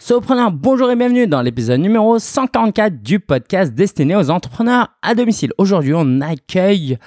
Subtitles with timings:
[0.00, 5.52] Solopreneur, bonjour et bienvenue dans l'épisode numéro 144 du podcast destiné aux entrepreneurs à domicile.
[5.58, 6.98] Aujourd'hui, on accueille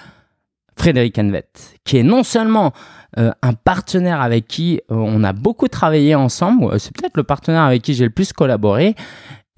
[0.78, 1.48] Frédéric Anvet,
[1.86, 2.74] qui est non seulement
[3.18, 7.24] euh, un partenaire avec qui euh, on a beaucoup travaillé ensemble, euh, c'est peut-être le
[7.24, 8.96] partenaire avec qui j'ai le plus collaboré,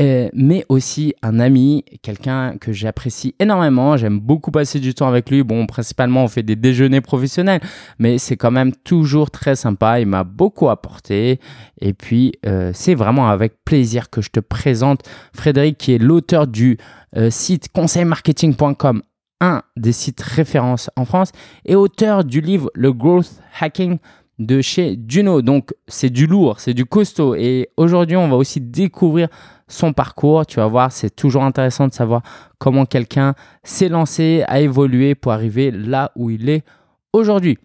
[0.01, 3.95] euh, mais aussi un ami, quelqu'un que j'apprécie énormément.
[3.95, 5.43] J'aime beaucoup passer du temps avec lui.
[5.43, 7.61] Bon, principalement, on fait des déjeuners professionnels,
[7.99, 9.99] mais c'est quand même toujours très sympa.
[9.99, 11.39] Il m'a beaucoup apporté.
[11.79, 15.01] Et puis, euh, c'est vraiment avec plaisir que je te présente
[15.31, 16.79] Frédéric, qui est l'auteur du
[17.15, 19.03] euh, site conseilmarketing.com,
[19.41, 21.31] un des sites références en France,
[21.65, 23.29] et auteur du livre Le Growth
[23.59, 23.99] Hacking
[24.39, 25.43] de chez Juno.
[25.43, 27.35] Donc, c'est du lourd, c'est du costaud.
[27.35, 29.27] Et aujourd'hui, on va aussi découvrir
[29.73, 30.45] son parcours.
[30.45, 32.21] Tu vas voir, c'est toujours intéressant de savoir
[32.57, 36.63] comment quelqu'un s'est lancé, a évolué pour arriver là où il est
[37.11, 37.57] aujourd'hui.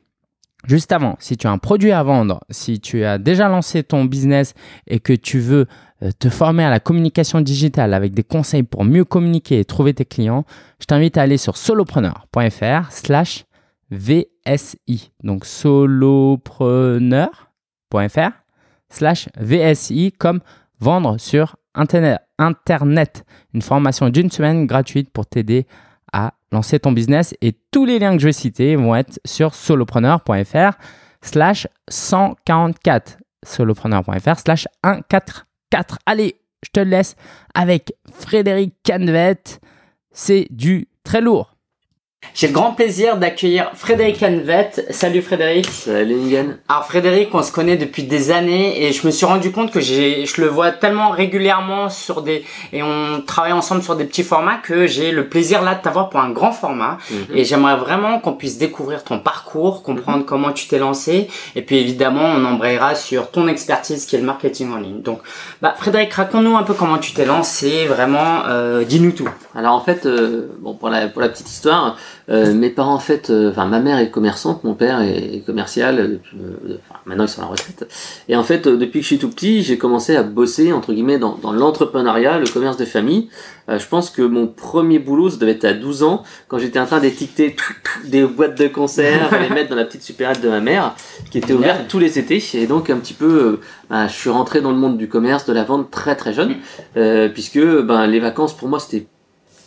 [0.66, 4.04] Juste avant, si tu as un produit à vendre, si tu as déjà lancé ton
[4.04, 4.54] business
[4.88, 5.66] et que tu veux
[6.02, 9.94] euh, te former à la communication digitale avec des conseils pour mieux communiquer et trouver
[9.94, 10.44] tes clients,
[10.80, 13.44] je t'invite à aller sur solopreneur.fr slash
[13.90, 15.12] VSI.
[15.22, 18.30] Donc solopreneur.fr
[18.90, 20.40] slash VSI comme
[20.80, 25.66] vendre sur Internet, une formation d'une semaine gratuite pour t'aider
[26.12, 27.34] à lancer ton business.
[27.40, 30.78] Et tous les liens que je vais citer vont être sur solopreneur.fr
[31.22, 33.18] slash 144.
[33.44, 35.98] Solopreneur.fr slash 144.
[36.06, 37.16] Allez, je te laisse
[37.54, 39.42] avec Frédéric Canvet.
[40.10, 41.57] C'est du très lourd.
[42.34, 44.70] J'ai le grand plaisir d'accueillir Frédéric Canvet.
[44.90, 45.66] Salut Frédéric.
[45.66, 46.46] Salut Nigan.
[46.68, 49.80] Alors Frédéric, on se connaît depuis des années et je me suis rendu compte que
[49.80, 54.24] j'ai, je le vois tellement régulièrement sur des et on travaille ensemble sur des petits
[54.24, 57.36] formats que j'ai le plaisir là de t'avoir pour un grand format Mhm.
[57.36, 61.76] et j'aimerais vraiment qu'on puisse découvrir ton parcours, comprendre comment tu t'es lancé et puis
[61.78, 65.02] évidemment on embrayera sur ton expertise qui est le marketing en ligne.
[65.02, 65.20] Donc
[65.62, 69.28] bah Frédéric, raconte-nous un peu comment tu t'es lancé, vraiment euh, dis-nous tout.
[69.58, 71.96] Alors en fait, euh, bon pour la pour la petite histoire,
[72.30, 75.40] euh, mes parents en fait, euh, enfin ma mère est commerçante, mon père est, est
[75.44, 75.98] commercial.
[75.98, 77.92] euh, euh, enfin, maintenant ils sont à la retraite.
[78.28, 80.92] Et en fait, euh, depuis que je suis tout petit, j'ai commencé à bosser entre
[80.92, 83.30] guillemets dans, dans l'entrepreneuriat, le commerce de famille.
[83.68, 86.78] Euh, je pense que mon premier boulot, ça devait être à 12 ans, quand j'étais
[86.78, 87.56] en train d'étiqueter
[88.04, 90.94] des boîtes de conserve, et les mettre dans la petite supérette de ma mère,
[91.32, 92.40] qui était ouverte tous les étés.
[92.54, 93.58] Et donc un petit peu,
[93.90, 96.54] bah, je suis rentré dans le monde du commerce, de la vente très très jeune,
[96.96, 99.08] euh, puisque ben les vacances pour moi c'était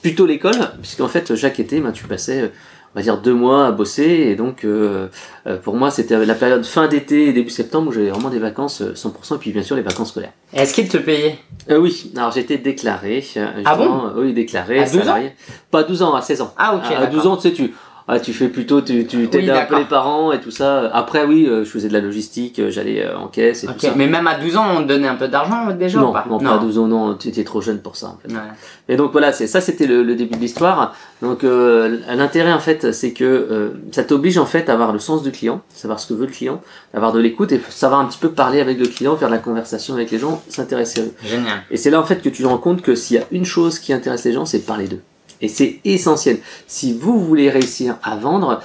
[0.02, 2.48] plutôt l'école, puisqu'en fait chaque été, ben, tu passais, euh,
[2.94, 5.08] on va dire deux mois à bosser, et donc euh,
[5.48, 8.40] euh, pour moi c'était la période fin d'été et début septembre où j'avais vraiment des
[8.40, 10.34] vacances euh, 100%, et puis bien sûr les vacances scolaires.
[10.54, 11.38] Est-ce qu'il te payait?
[11.70, 13.24] Euh, oui, alors j'étais déclaré.
[13.38, 14.08] euh, Ah bon?
[14.08, 15.00] euh, Oui, déclaré, À 12 ans?
[15.04, 15.32] salarié.
[15.70, 16.54] Pas à 12 ans, à 16 ans.
[16.58, 16.92] Ah ok.
[16.94, 17.74] à, à 12 ans, tu sais, tu,
[18.14, 20.90] ah, tu fais plutôt, tu, tu t'aides un peu les parents et tout ça.
[20.94, 23.80] Après, oui, euh, je faisais de la logistique, euh, j'allais euh, en caisse et tout
[23.80, 23.94] ça.
[23.96, 26.26] mais même à 12 ans, on te donnait un peu d'argent déjà non, ou pas
[26.30, 28.34] non, pas à 12 ans, non, tu étais trop jeune pour ça en fait.
[28.34, 28.42] Ouais.
[28.90, 30.94] Et donc voilà, c'est ça, c'était le, le début de l'histoire.
[31.22, 35.00] Donc euh, l'intérêt en fait, c'est que euh, ça t'oblige en fait à avoir le
[35.00, 36.62] sens du client, savoir ce que veut le client,
[36.94, 39.40] avoir de l'écoute et savoir un petit peu parler avec le client, faire de la
[39.40, 41.14] conversation avec les gens, s'intéresser à eux.
[41.24, 41.64] Génial.
[41.72, 43.46] Et c'est là en fait que tu te rends compte que s'il y a une
[43.46, 45.00] chose qui intéresse les gens, c'est parler d'eux.
[45.42, 46.40] Et c'est essentiel.
[46.68, 48.62] Si vous voulez réussir à vendre,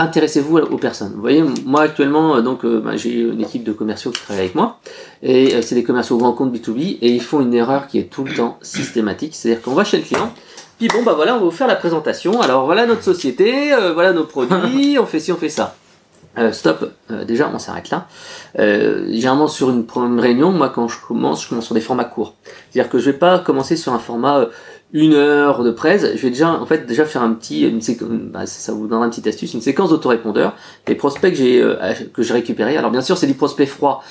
[0.00, 1.12] intéressez-vous aux personnes.
[1.14, 4.44] Vous voyez, moi actuellement, euh, donc euh, bah, j'ai une équipe de commerciaux qui travaille
[4.44, 4.78] avec moi,
[5.22, 8.10] et euh, c'est des commerciaux grands comptes B2B, et ils font une erreur qui est
[8.10, 10.32] tout le temps systématique, c'est-à-dire qu'on va chez le client,
[10.78, 14.14] puis bon bah voilà, on va vous faire la présentation, alors voilà notre société, voilà
[14.14, 15.76] nos produits, on fait ci, on fait ça.
[16.52, 16.92] Stop,
[17.26, 18.06] déjà on s'arrête là.
[18.56, 22.34] Généralement sur une première réunion, moi quand je commence, je commence sur des formats courts.
[22.70, 24.48] C'est-à-dire que je vais pas commencer sur un format
[24.92, 26.06] une heure de presse.
[26.16, 27.80] Je vais déjà en fait déjà faire un petit, une
[28.30, 30.54] bah, ça vous donnera une petite astuce, une séquence d'autorépondeurs,
[30.86, 31.76] des prospects que j'ai euh,
[32.12, 32.76] que j'ai récupérés.
[32.76, 34.02] Alors bien sûr c'est du prospect froid.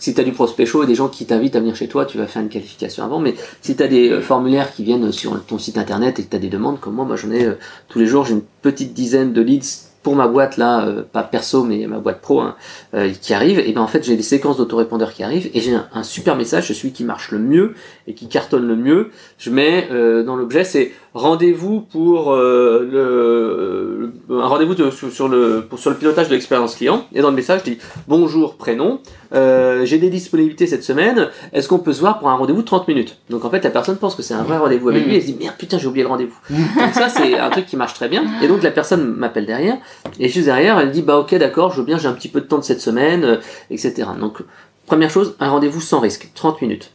[0.00, 2.06] Si tu as du prospect chaud et des gens qui t'invitent à venir chez toi,
[2.06, 3.18] tu vas faire une qualification avant.
[3.18, 6.30] Mais si tu as des euh, formulaires qui viennent sur ton site internet et que
[6.30, 7.54] tu des demandes, comme moi, moi j'en ai euh,
[7.88, 11.22] tous les jours, j'ai une petite dizaine de leads pour ma boîte là, euh, pas
[11.22, 12.56] perso mais ma boîte pro hein,
[12.94, 13.58] euh, qui arrive.
[13.58, 16.72] Et ben en fait j'ai des séquences d'autorépondeurs qui arrivent et j'ai un, super message,
[16.72, 17.74] celui qui marche le mieux
[18.06, 19.10] et qui cartonne le mieux.
[19.38, 25.10] Je mets euh, dans l'objet c'est rendez-vous pour euh, le, le- un rendez-vous de- sur,
[25.10, 27.04] sur le pour, sur le pilotage de l'expérience client.
[27.14, 29.00] Et dans le message je dis bonjour prénom,
[29.34, 31.28] euh, j'ai des disponibilités cette semaine.
[31.52, 33.18] Est-ce qu'on peut se voir pour un rendez-vous de 30 minutes?
[33.30, 35.08] Donc en fait la personne pense que c'est un vrai rendez-vous avec Mm.
[35.08, 36.36] lui et se dit merde putain j'ai oublié le rendez-vous.
[36.50, 38.24] donc ça c'est un truc qui marche très bien.
[38.42, 39.76] Et donc la personne m'appelle derrière
[40.20, 42.40] et juste derrière elle dit bah ok d'accord je veux bien j'ai un petit peu
[42.40, 43.36] de temps de cette semaine euh,
[43.70, 44.08] etc.
[44.20, 44.38] Donc
[44.86, 46.92] première chose un rendez-vous sans risque 30 minutes.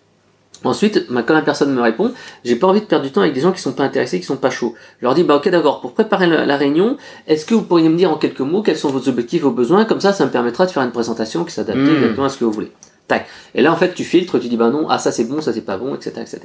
[0.63, 2.11] Ensuite, bah, quand la personne me répond,
[2.45, 4.25] j'ai pas envie de perdre du temps avec des gens qui sont pas intéressés, qui
[4.25, 4.75] sont pas chauds.
[4.99, 7.89] Je leur dis, bah ok d'accord, pour préparer la, la réunion, est-ce que vous pourriez
[7.89, 10.31] me dire en quelques mots quels sont vos objectifs, vos besoins, comme ça, ça me
[10.31, 11.95] permettra de faire une présentation qui s'adapte Mm.
[11.95, 12.71] exactement à ce que vous voulez.
[13.07, 13.27] Tac.
[13.55, 15.53] Et là, en fait, tu filtres, tu dis, bah non, ah, ça c'est bon, ça
[15.53, 16.39] c'est pas bon, etc., etc.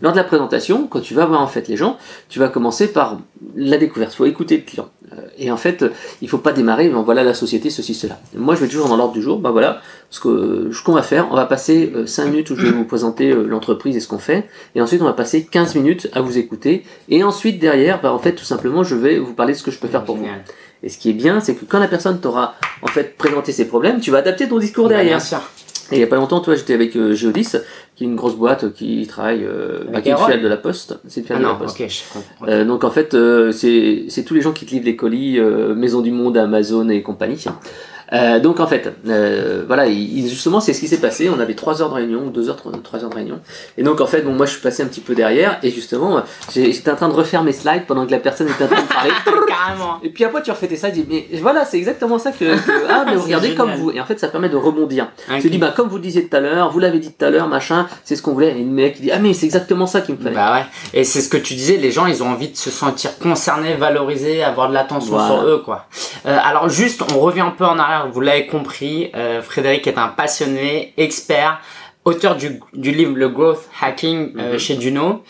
[0.00, 1.96] Lors de la présentation, quand tu vas voir en fait les gens,
[2.28, 3.18] tu vas commencer par
[3.54, 4.12] la découverte.
[4.12, 4.88] Il faut écouter le client.
[5.12, 5.84] Euh, et en fait,
[6.20, 8.18] il faut pas démarrer, mais voilà la société, ceci, cela.
[8.34, 11.02] Moi, je vais toujours dans l'ordre du jour, bah voilà, ce que ce qu'on va
[11.02, 14.00] faire, on va passer 5 euh, minutes où je vais vous présenter euh, l'entreprise et
[14.00, 17.58] ce qu'on fait, et ensuite on va passer 15 minutes à vous écouter, et ensuite
[17.58, 19.88] derrière, bah, en fait, tout simplement, je vais vous parler de ce que je peux
[19.88, 20.26] faire pour vous.
[20.82, 23.66] Et ce qui est bien, c'est que quand la personne t'aura en fait présenté ses
[23.66, 25.16] problèmes, tu vas adapter ton discours derrière.
[25.16, 25.40] Bien sûr.
[25.92, 27.52] Et il y a pas longtemps, toi, j'étais avec euh, Geodis,
[27.94, 30.56] qui est une grosse boîte qui travaille, euh, bah, qui est une filiale de la
[30.56, 30.98] Poste.
[31.06, 31.76] C'est une filiale ah de la Poste.
[32.48, 35.74] euh, donc en fait, euh, c'est tous les gens qui te livrent les colis, euh,
[35.74, 37.44] Maison du Monde, Amazon et compagnie.
[38.12, 41.28] Euh, donc en fait, euh, voilà, il, justement c'est ce qui s'est passé.
[41.34, 43.40] On avait trois heures de réunion, deux heures, trois heures de réunion.
[43.76, 46.22] Et donc en fait, bon, moi je suis passé un petit peu derrière et justement,
[46.54, 48.88] j'étais en train de refaire mes slides pendant que la personne était en train de
[48.88, 49.10] parler.
[49.48, 49.98] Carrément.
[50.02, 52.56] Et puis après tu refais tes slides, mais voilà, c'est exactement ça que,
[52.88, 53.90] ah mais regardez comme vous.
[53.90, 55.08] Et en fait, ça permet de rebondir.
[55.28, 55.40] Okay.
[55.40, 57.30] Tu dis bah comme vous le disiez tout à l'heure, vous l'avez dit tout à
[57.30, 58.52] l'heure, machin, c'est ce qu'on voulait.
[58.52, 60.34] Et le mec il dit ah mais c'est exactement ça qu'il me fallait.
[60.34, 60.66] Bah ouais.
[60.94, 63.74] Et c'est ce que tu disais, les gens ils ont envie de se sentir concernés,
[63.74, 65.86] valorisés, avoir de l'attention sur eux quoi.
[66.26, 67.95] Euh, alors juste, on revient un peu en arrière.
[68.04, 71.60] Vous l'avez compris euh, Frédéric est un passionné, expert,
[72.04, 74.58] auteur du, livre Le Growth Hacking euh, mhm.
[74.58, 75.22] chez Juno.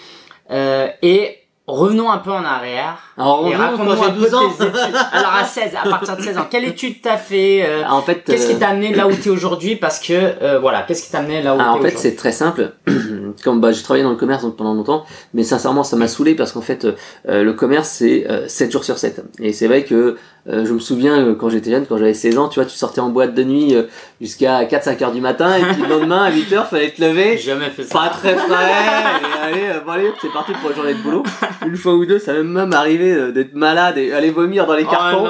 [0.50, 2.98] Euh, et revenons un peu en arrière.
[3.16, 4.50] Alors, et raconte-nous un peu ans.
[4.50, 4.96] tes études.
[5.12, 8.48] Alors à 16, à partir de 16 ans, quelle étude t'as fait En fait, qu'est-ce
[8.48, 9.76] qui t'a amené là où t'es aujourd'hui?
[9.76, 12.32] Parce que voilà, qu'est-ce qui t'a amené là où t'es aujourd'hui En fait, c'est très
[12.32, 12.72] simple.
[13.43, 15.05] Comme bah, j'ai travaillé dans le commerce pendant longtemps,
[15.35, 16.87] mais sincèrement, ça m'a saoulé parce qu'en fait,
[17.27, 19.23] le commerce c'est 7 jours sur 7.
[19.41, 20.17] Et c'est vrai que
[20.49, 22.77] euh, je me souviens euh, quand j'étais jeune, quand j'avais 16 ans, tu vois, tu
[22.77, 23.85] sortais en boîte de nuit euh,
[24.21, 27.37] jusqu'à 4-5 heures du matin et puis le lendemain à 8 heures, fallait te lever.
[27.37, 27.99] Jamais fait ça.
[27.99, 28.71] Pas très frais.
[28.71, 31.25] et allez, bon, allez, c'est parti pour la journée de boulot.
[31.67, 34.85] Une fois ou deux, ça m'est même arrivé d'être malade et aller vomir dans les
[34.87, 35.27] oh cartons.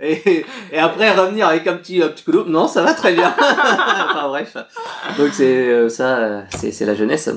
[0.00, 2.44] Et, et, après revenir avec un petit, un petit coup d'eau.
[2.46, 3.34] Non, ça va très bien.
[3.38, 4.56] enfin bref.
[5.18, 7.30] Donc c'est ça, c'est la jeunesse.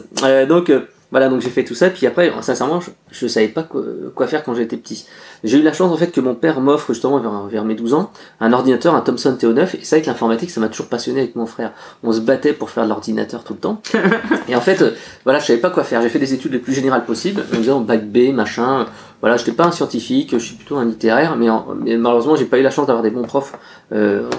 [0.47, 0.71] donc
[1.11, 4.43] voilà, donc j'ai fait tout ça, puis après, sincèrement, je, je savais pas quoi, faire
[4.43, 5.07] quand j'étais petit.
[5.43, 7.95] J'ai eu la chance en fait que mon père m'offre justement vers, vers, mes 12
[7.95, 11.21] ans un ordinateur, un Thomson TO9, et c'est vrai que l'informatique, ça m'a toujours passionné
[11.21, 11.73] avec mon frère.
[12.03, 13.81] On se battait pour faire de l'ordinateur tout le temps.
[14.47, 14.91] et en fait, euh,
[15.23, 16.01] voilà, je savais pas quoi faire.
[16.03, 18.85] J'ai fait des études les plus générales possibles, en disant bac B, machin,
[19.21, 21.47] voilà, j'étais pas un scientifique, je suis plutôt un littéraire, mais,
[21.81, 23.53] mais malheureusement, j'ai pas eu la chance d'avoir des bons profs
[23.91, 24.29] euh,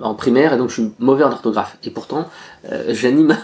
[0.00, 1.76] en, primaire, et donc je suis mauvais en orthographe.
[1.84, 2.26] Et pourtant,
[2.70, 3.36] euh, j'anime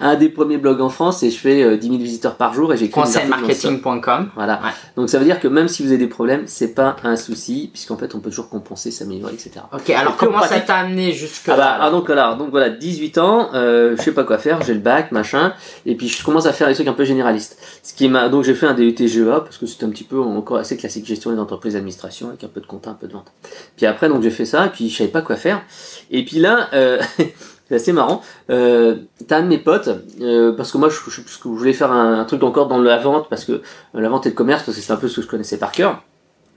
[0.00, 2.72] un, des premiers blogs en France et je fais euh, 10 000 visiteurs par jour
[2.72, 4.30] et j'ai conseilmarketing.com.
[4.34, 4.60] Voilà.
[4.96, 7.70] Donc ça veut dire que même si vous avez des problèmes, c'est pas un souci,
[7.72, 9.52] puisqu'en fait, on peut toujours compenser, s'améliorer, etc.
[9.72, 13.18] Ok, alors comment ça t'a amené jusque ah bah, ah donc voilà, donc voilà, 18
[13.18, 15.52] ans, euh, je sais pas quoi faire, j'ai le bac, machin,
[15.86, 17.58] et puis je commence à faire des trucs un peu généralistes.
[17.82, 20.18] Ce qui m'a, donc j'ai fait un DUT GEA parce que c'était un petit peu
[20.44, 23.14] encore assez classique gestion des entreprises d'administration avec un peu de compta, un peu de
[23.14, 23.32] vente.
[23.76, 25.62] Puis après, donc j'ai fait ça, et puis je savais pas quoi faire.
[26.10, 27.00] Et puis là, euh,
[27.68, 28.20] c'est assez marrant.
[28.50, 28.96] Euh,
[29.26, 29.88] T'as un de mes potes,
[30.20, 33.46] euh, parce que moi je, voulais faire un, un, truc encore dans la vente, parce
[33.46, 33.62] que
[33.94, 35.72] la vente et le commerce, parce que c'est un peu ce que je connaissais par
[35.72, 36.02] cœur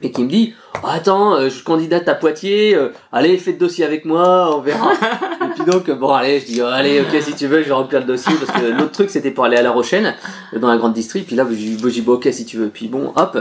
[0.02, 3.58] et qui me dit oh, attends euh, je candidate à Poitiers euh, allez fais le
[3.58, 4.94] dossier avec moi on verra.
[5.42, 7.74] Et puis donc bon allez je dis oh, allez ok si tu veux je vais
[7.74, 10.16] remplir le dossier parce que l'autre truc c'était pour aller à La Rochelle
[10.56, 12.70] dans la grande district puis là je dis bon ok si tu veux.
[12.70, 13.38] Puis bon hop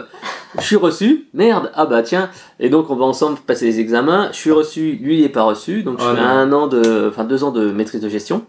[0.58, 2.30] je suis reçu merde ah bah tiens.
[2.58, 5.42] Et donc on va ensemble passer les examens je suis reçu lui il est pas
[5.42, 8.44] reçu donc je oh, fais un an de enfin deux ans de maîtrise de gestion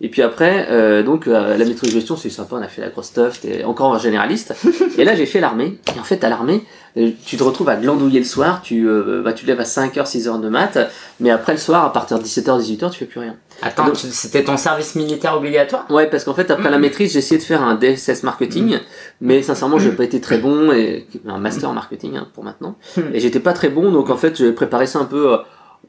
[0.00, 2.82] et puis après, euh, donc euh, la maîtrise de gestion, c'est sympa, on a fait
[2.82, 4.54] la grosse stuff, t'es encore un généraliste.
[4.98, 5.78] et là, j'ai fait l'armée.
[5.94, 6.62] Et en fait, à l'armée,
[6.98, 9.64] euh, tu te retrouves à glandouiller le soir, tu, euh, bah, tu te lèves à
[9.64, 10.78] 5h, 6h de maths,
[11.18, 13.36] mais après le soir, à partir de 17h, 18h, tu fais plus rien.
[13.62, 15.86] Attends, c'était ton service militaire obligatoire?
[15.90, 18.78] Ouais, parce qu'en fait, après la maîtrise, j'ai essayé de faire un DSS marketing,
[19.22, 22.76] mais sincèrement, j'ai pas été très bon, et un master en marketing hein, pour maintenant.
[23.14, 25.38] Et j'étais pas très bon, donc en fait, j'ai préparé ça un peu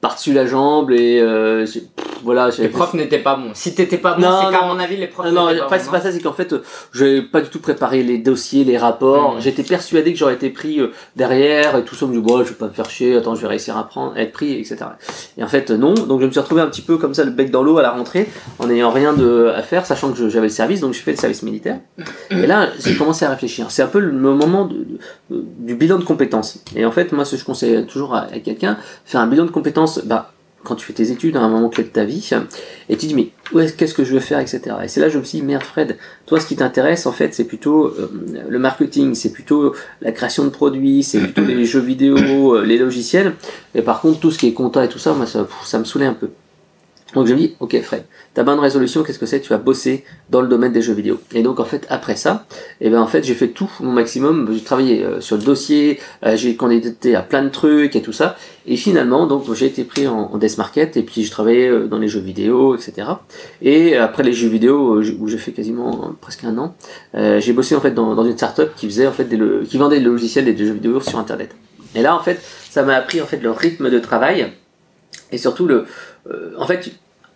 [0.01, 1.65] par-dessus la jambe et euh,
[2.23, 3.51] voilà les profs n'étaient pas bons.
[3.53, 6.01] Si t'étais pas bon c'est qu'à mon avis les profs non, non pas, c'est pas
[6.01, 6.61] ça c'est qu'en fait euh,
[6.93, 9.35] j'ai pas du tout préparé les dossiers les rapports.
[9.35, 9.41] Mmh.
[9.41, 12.05] j'étais persuadé que j'aurais été pris euh, derrière et tout ça.
[12.05, 14.15] Me dit bon je vais pas me faire chier attends je vais réussir à prendre
[14.17, 14.77] être pris etc
[15.37, 15.93] et en fait non.
[15.93, 17.81] Donc je me suis retrouvé un petit peu comme ça le bec dans l'eau à
[17.81, 21.01] la rentrée en n'ayant rien de à faire sachant que j'avais le service donc j'ai
[21.01, 21.79] fait le service militaire.
[22.29, 23.71] Et là j'ai commencé à réfléchir.
[23.71, 24.85] C'est un peu le moment de,
[25.31, 26.63] du bilan de compétences.
[26.75, 29.45] Et en fait moi ce que je conseille toujours à, à quelqu'un faire un bilan
[29.45, 32.29] de compétences bah, quand tu fais tes études à un moment clé de ta vie,
[32.89, 33.29] et tu dis mais
[33.77, 34.61] qu'est-ce que je veux faire, etc.
[34.83, 37.11] Et c'est là que je me suis dit merde Fred, toi ce qui t'intéresse en
[37.11, 38.11] fait c'est plutôt euh,
[38.49, 42.17] le marketing, c'est plutôt la création de produits, c'est plutôt les jeux vidéo,
[42.55, 43.33] euh, les logiciels.
[43.75, 46.05] Et par contre tout ce qui est compta et tout ça, ça, ça me saoulait
[46.05, 46.29] un peu.
[47.13, 49.39] Donc je me dis, ok Fred, ta bonne résolution, qu'est-ce que c'est?
[49.39, 51.19] Tu vas bosser dans le domaine des jeux vidéo.
[51.33, 52.45] Et donc en fait, après ça,
[52.81, 54.49] et eh ben en fait, j'ai fait tout mon maximum.
[54.53, 58.11] J'ai travaillé euh, sur le dossier, euh, j'ai candidaté à plein de trucs et tout
[58.11, 58.35] ça.
[58.65, 61.87] Et finalement, donc j'ai été pris en, en desk market et puis j'ai travaillé euh,
[61.87, 63.07] dans les jeux vidéo, etc.
[63.61, 66.75] Et après les jeux vidéo où j'ai fait quasiment presque un an,
[67.13, 69.27] j'ai bossé en fait dans, une startup qui faisait en fait
[69.67, 71.55] qui vendait des logiciels des jeux vidéo sur internet.
[71.95, 74.51] Et là en fait, ça m'a appris en fait le rythme de travail
[75.31, 75.85] et surtout le
[76.31, 76.91] euh, en fait,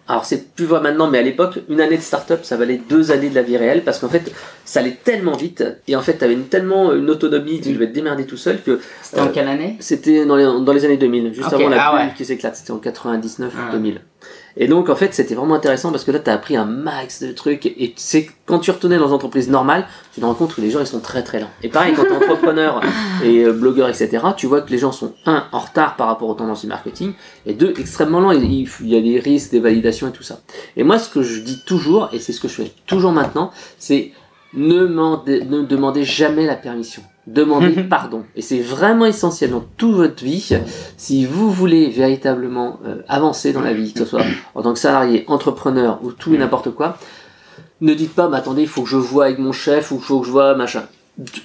[0.08, 3.12] alors c'est plus vrai maintenant, mais à l'époque, une année de start-up, ça valait deux
[3.12, 4.32] années de la vie réelle parce qu'en fait,
[4.66, 7.88] ça allait tellement vite et en fait, tu avais une, tellement une autonomie, tu devais
[7.88, 8.80] te démerder tout seul que.
[9.02, 9.78] C'était en quelle année?
[9.80, 12.56] C'était dans les, dans les années 2000, juste avant la ah qui s'éclate.
[12.56, 14.02] C'était en 99 ou 2000.
[14.58, 17.22] Et donc, en fait, c'était vraiment intéressant parce que là, tu as appris un max
[17.22, 17.66] de trucs.
[17.66, 20.70] Et c'est quand tu retournais dans une entreprise normale, tu te rends compte que les
[20.70, 21.50] gens, ils sont très très lents.
[21.64, 22.82] Et pareil, quand tu es entrepreneur
[23.24, 26.30] et euh, blogueur, etc., tu vois que les gens sont, un, en retard par rapport
[26.30, 27.14] aux tendances du marketing,
[27.46, 28.32] et deux, extrêmement lents.
[28.32, 30.40] Il, y a des risques, des validations et tout ça.
[30.76, 33.52] Et moi, ce que je dis toujours, et c'est ce que je fais toujours maintenant,
[33.78, 34.12] c'est
[34.54, 38.24] ne, ne demandez jamais la permission demandez pardon.
[38.36, 40.58] Et c'est vraiment essentiel dans toute votre vie.
[40.98, 44.24] Si vous voulez véritablement euh, avancer dans la vie, que ce soit
[44.56, 46.98] en tant que salarié, entrepreneur ou tout et n'importe quoi,
[47.82, 50.02] ne dites pas, mais attendez, il faut que je vois avec mon chef ou il
[50.02, 50.84] faut que je vois machin.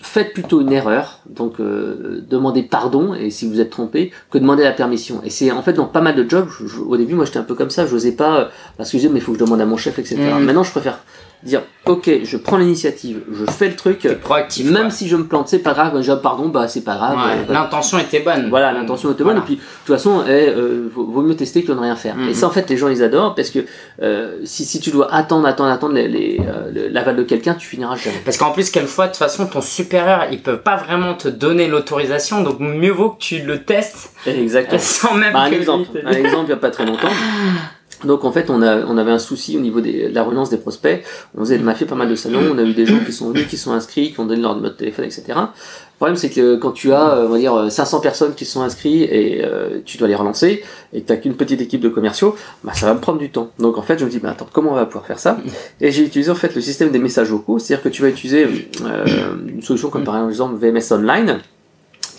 [0.00, 4.62] Faites plutôt une erreur, donc euh, demandez pardon et si vous êtes trompé, que demander
[4.62, 5.20] la permission.
[5.24, 6.48] Et c'est en fait dans pas mal de jobs,
[6.86, 8.44] au début moi j'étais un peu comme ça, je n'osais pas, euh,
[8.76, 10.16] parce que je disais mais il faut que je demande à mon chef, etc.
[10.16, 10.44] Mmh.
[10.44, 11.00] Maintenant je préfère
[11.46, 14.06] dire ok je prends l'initiative je fais le truc.
[14.20, 16.00] Proactif même si je me plante c'est pas grave.
[16.02, 18.48] Je pardon bah c'est pas grave euh, l'intention était bonne.
[18.50, 19.38] Voilà l'intention était bonne.
[19.38, 22.16] Et puis de toute façon eh, euh, vaut, mieux tester que de rien faire.
[22.18, 22.34] Et mhm.
[22.34, 23.60] ça en fait les gens ils adorent parce que
[24.02, 28.20] euh, si, si tu dois attendre attendre attendre l'aval de quelqu'un tu finiras jamais.
[28.24, 31.68] Parce qu'en plus quelquefois de toute façon ton supérieur il peut pas vraiment te donner
[31.68, 32.42] l'autorisation.
[32.42, 34.12] Donc mieux vaut que tu le testes.
[34.26, 34.80] Exactement.
[34.86, 35.88] Sans même bah, un exemple.
[36.04, 37.08] un exemple il y a pas très longtemps
[38.04, 40.58] Donc en fait, on, a, on avait un souci au niveau de la relance des
[40.58, 41.02] prospects.
[41.36, 43.12] On faisait, on a fait pas mal de salons, on a eu des gens qui
[43.12, 45.22] sont venus, qui sont inscrits, qui ont donné leur numéro de téléphone, etc.
[45.28, 49.10] Le problème, c'est que quand tu as, on va dire, 500 personnes qui sont inscrites
[49.10, 50.62] et euh, tu dois les relancer,
[50.92, 53.30] et que tu n'as qu'une petite équipe de commerciaux, bah, ça va me prendre du
[53.30, 53.50] temps.
[53.58, 55.38] Donc en fait, je me dis, bah, attends, comment on va pouvoir faire ça?
[55.80, 58.46] Et j'ai utilisé en fait le système des messages vocaux, c'est-à-dire que tu vas utiliser
[58.84, 59.04] euh,
[59.48, 61.38] une solution comme par exemple VMS Online,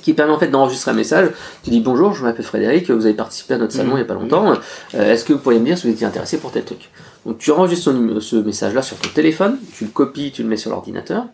[0.07, 1.31] qui permet en fait d'enregistrer un message.
[1.63, 4.05] Tu dis bonjour, je m'appelle Frédéric, vous avez participé à notre salon il n'y a
[4.05, 4.53] pas longtemps.
[4.95, 6.89] Euh, est-ce que vous pourriez me dire si vous étiez intéressé pour tel truc?
[7.25, 10.71] Donc tu enregistres ce message-là sur ton téléphone, tu le copies, tu le mets sur
[10.71, 11.25] l'ordinateur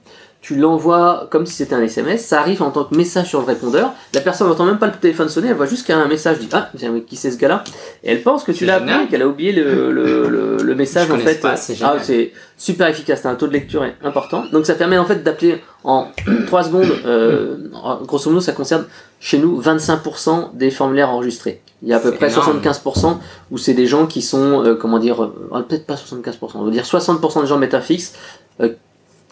[0.43, 3.45] tu l'envoies comme si c'était un SMS, ça arrive en tant que message sur le
[3.45, 6.01] répondeur, la personne n'entend même pas le téléphone sonner, elle voit juste qu'il y a
[6.01, 6.69] un message, dit ah
[7.07, 7.63] qui c'est ce gars-là,
[8.03, 11.17] et elle pense que tu l'as appelé, qu'elle a oublié le, le, le, message en
[11.17, 11.39] fait.
[11.55, 15.05] c'est ah, c'est super efficace, t'as un taux de lecture important, donc ça permet en
[15.05, 16.07] fait d'appeler en
[16.47, 17.55] 3 secondes, euh,
[18.05, 18.85] grosso modo ça concerne
[19.21, 21.61] chez nous 25% des formulaires enregistrés.
[21.81, 23.17] Il y a à peu près 75%
[23.51, 26.71] où c'est des gens qui sont, euh, comment dire, euh, peut-être pas 75%, on va
[26.71, 28.13] dire 60% des gens fixe,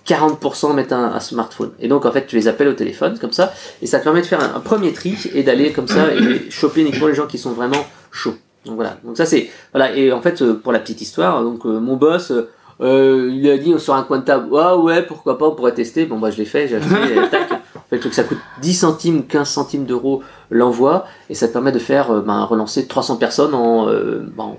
[0.08, 1.72] 40% mettent un, smartphone.
[1.79, 4.22] Et donc en fait tu les appelles au téléphone comme ça, et ça te permet
[4.22, 7.38] de faire un, premier tri et d'aller comme ça et choper uniquement les gens qui
[7.38, 8.36] sont vraiment chauds.
[8.65, 8.98] Donc voilà.
[9.03, 9.96] Donc ça c'est voilà.
[9.96, 12.34] Et en fait euh, pour la petite histoire, donc euh, mon boss.
[12.79, 15.75] Euh, il a dit sur un coin de table, ah ouais, pourquoi pas, on pourrait
[15.75, 16.08] tester.
[16.08, 17.51] Bon, bah, je l'ai fait, j'ai acheté, tac.
[17.51, 21.48] En fait, le truc, ça coûte 10 centimes ou 15 centimes d'euros l'envoi, et ça
[21.48, 24.58] te permet de faire, ben, relancer 300 personnes en, ben,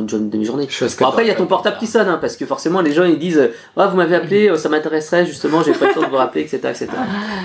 [0.00, 0.68] une demi-journée.
[1.00, 3.18] après, il y a ton portable qui sonne, hein, parce que forcément, les gens ils
[3.18, 6.16] disent ah, Vous m'avez appelé, euh, ça m'intéresserait, justement, j'ai pas le temps de vous
[6.16, 6.88] rappeler, etc., etc.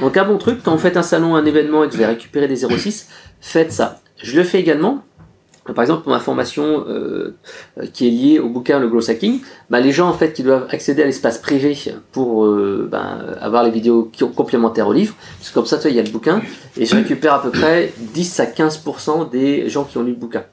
[0.02, 2.14] Donc, un bon truc, quand vous faites un salon, un événement et que vous allez
[2.14, 3.10] récupérer des 06,
[3.42, 4.00] faites ça.
[4.22, 5.04] Je le fais également.
[5.74, 7.36] Par exemple, pour ma formation euh,
[7.94, 10.68] qui est liée au bouquin Le Gros Hacking, bah, les gens en fait qui doivent
[10.70, 11.78] accéder à l'espace privé
[12.12, 16.00] pour euh, bah, avoir les vidéos complémentaires au livre, parce que comme ça, il y
[16.00, 16.42] a le bouquin,
[16.78, 20.18] et je récupère à peu près 10 à 15% des gens qui ont lu le
[20.18, 20.44] bouquin.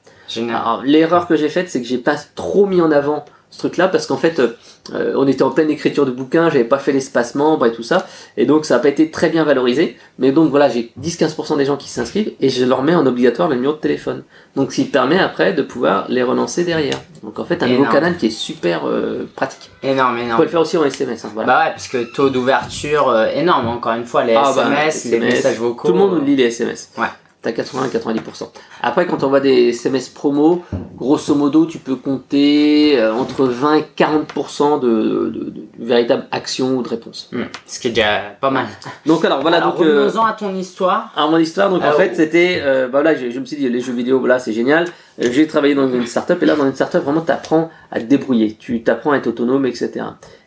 [0.83, 4.05] L'erreur que j'ai faite, c'est que j'ai pas trop mis en avant ce truc-là parce
[4.05, 7.65] qu'en fait, euh, on était en pleine écriture de bouquin, j'avais pas fait l'espace membre
[7.65, 8.05] et tout ça,
[8.37, 9.97] et donc ça a pas été très bien valorisé.
[10.19, 13.47] Mais donc voilà, j'ai 10-15% des gens qui s'inscrivent et je leur mets en obligatoire
[13.47, 14.23] le numéro de téléphone.
[14.55, 16.99] Donc ce qui permet après de pouvoir les relancer derrière.
[17.23, 19.71] Donc en fait, un nouveau canal qui est super euh, pratique.
[19.83, 20.33] Énorme, énorme.
[20.33, 21.23] On peut le faire aussi en SMS.
[21.23, 21.47] Hein, voilà.
[21.47, 25.17] Bah ouais, parce que taux d'ouverture euh, énorme, encore une fois, les SMS, ah bah,
[25.17, 25.87] les messages vocaux.
[25.87, 26.91] Tout le monde lit les SMS.
[26.97, 27.07] Ouais
[27.45, 28.49] t'as 80-90%.
[28.81, 30.63] Après, quand on voit des SMS promo,
[30.97, 36.77] grosso modo, tu peux compter euh, entre 20 et 40% de, de, de, véritables actions
[36.77, 37.29] ou de réponses.
[37.31, 37.43] Hmm.
[37.65, 38.65] Ce qui est déjà pas mal.
[39.05, 39.61] Donc alors voilà.
[39.61, 41.11] donc euh, revenons à ton histoire.
[41.15, 43.69] Alors mon histoire, donc en fait, c'était, euh, bah, voilà, je, je, me suis dit
[43.69, 44.87] les jeux vidéo, voilà, c'est génial.
[45.19, 48.05] j'ai travaillé dans une startup et là dans une startup vraiment tu apprends à te
[48.05, 50.05] débrouiller, tu t'apprends à être autonome, etc.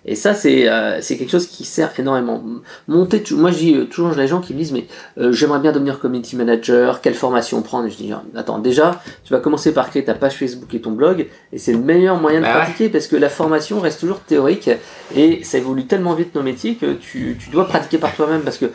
[0.09, 2.43] Et ça c'est euh, c'est quelque chose qui sert énormément.
[2.89, 4.87] Monter, moi je dis euh, toujours les gens qui me disent mais
[5.19, 7.89] euh, j'aimerais bien devenir community manager, quelle formation prendre?
[7.91, 11.27] Je dis attends déjà tu vas commencer par créer ta page Facebook et ton blog
[11.53, 14.71] et c'est le meilleur moyen de bah pratiquer parce que la formation reste toujours théorique
[15.15, 18.57] et ça évolue tellement vite nos métiers que tu, tu dois pratiquer par toi-même parce
[18.57, 18.71] que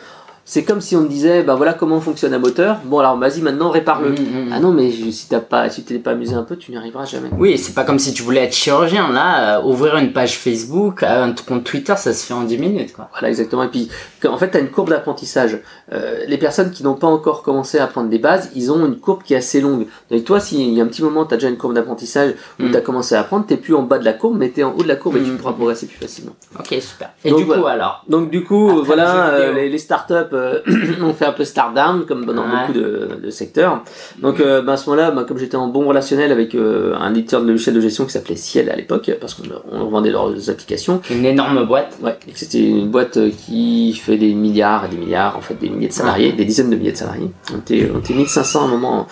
[0.46, 2.78] c'est comme si on te disait, bah voilà comment fonctionne un moteur.
[2.84, 4.10] Bon alors vas-y maintenant répare-le.
[4.10, 4.52] Mm, mm, mm.
[4.52, 7.06] Ah non mais si t'as pas, si t'es pas amusé un peu, tu n'y arriveras
[7.06, 7.30] jamais.
[7.38, 11.02] Oui, c'est pas comme si tu voulais être chirurgien là, euh, ouvrir une page Facebook,
[11.02, 13.08] euh, un compte Twitter, ça se fait en 10 minutes quoi.
[13.12, 13.62] Voilà exactement.
[13.62, 13.88] Et puis
[14.26, 15.60] en fait t'as une courbe d'apprentissage.
[15.92, 18.98] Euh, les personnes qui n'ont pas encore commencé à apprendre des bases, ils ont une
[18.98, 19.86] courbe qui est assez longue.
[20.10, 22.82] Donc toi, s'il y a un petit moment, t'as déjà une courbe d'apprentissage où t'as
[22.82, 24.88] commencé à apprendre, t'es plus en bas de la courbe, mais t'es en haut de
[24.88, 26.32] la courbe et tu pourras progresser plus facilement.
[26.58, 27.10] Ok super.
[27.24, 28.04] Et du coup alors.
[28.08, 30.33] Donc du coup voilà, les, les startups
[31.14, 33.82] fait un peu down comme dans beaucoup de, secteurs.
[34.20, 37.10] Donc euh, bah, à ce moment-là, bah, comme j'étais en bon relationnel avec euh, un
[37.14, 41.00] éditeur de logiciel de gestion qui s'appelait Ciel à l'époque, parce qu'on vendait leurs applications.
[41.10, 41.98] Une énorme boîte.
[42.02, 45.68] Ouais, c'était une boîte euh, qui fait des milliards et des milliards, en fait des
[45.68, 47.30] milliers de salariés, des dizaines de milliers de salariés.
[47.52, 49.06] On était, on était 1500 à un moment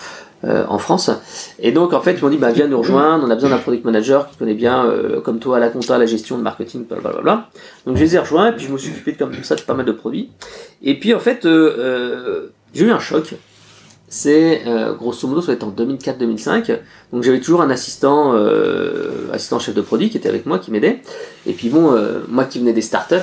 [0.45, 1.09] euh, en France.
[1.59, 3.57] Et donc en fait, ils m'ont dit bah viens nous rejoindre, on a besoin d'un
[3.57, 7.49] product manager qui connaît bien euh, comme toi la compta, la gestion, le marketing, blablabla.
[7.85, 9.61] Donc je les ai rejoints et puis je me suis occupé de comme ça de
[9.61, 10.31] pas mal de produits.
[10.81, 13.35] Et puis en fait, euh, j'ai eu un choc
[14.13, 16.77] c'est euh, grosso modo ça va être en 2004-2005
[17.11, 20.69] donc j'avais toujours un assistant euh, assistant chef de produit qui était avec moi qui
[20.69, 21.01] m'aidait.
[21.47, 23.15] Et puis bon euh, moi qui venais des startups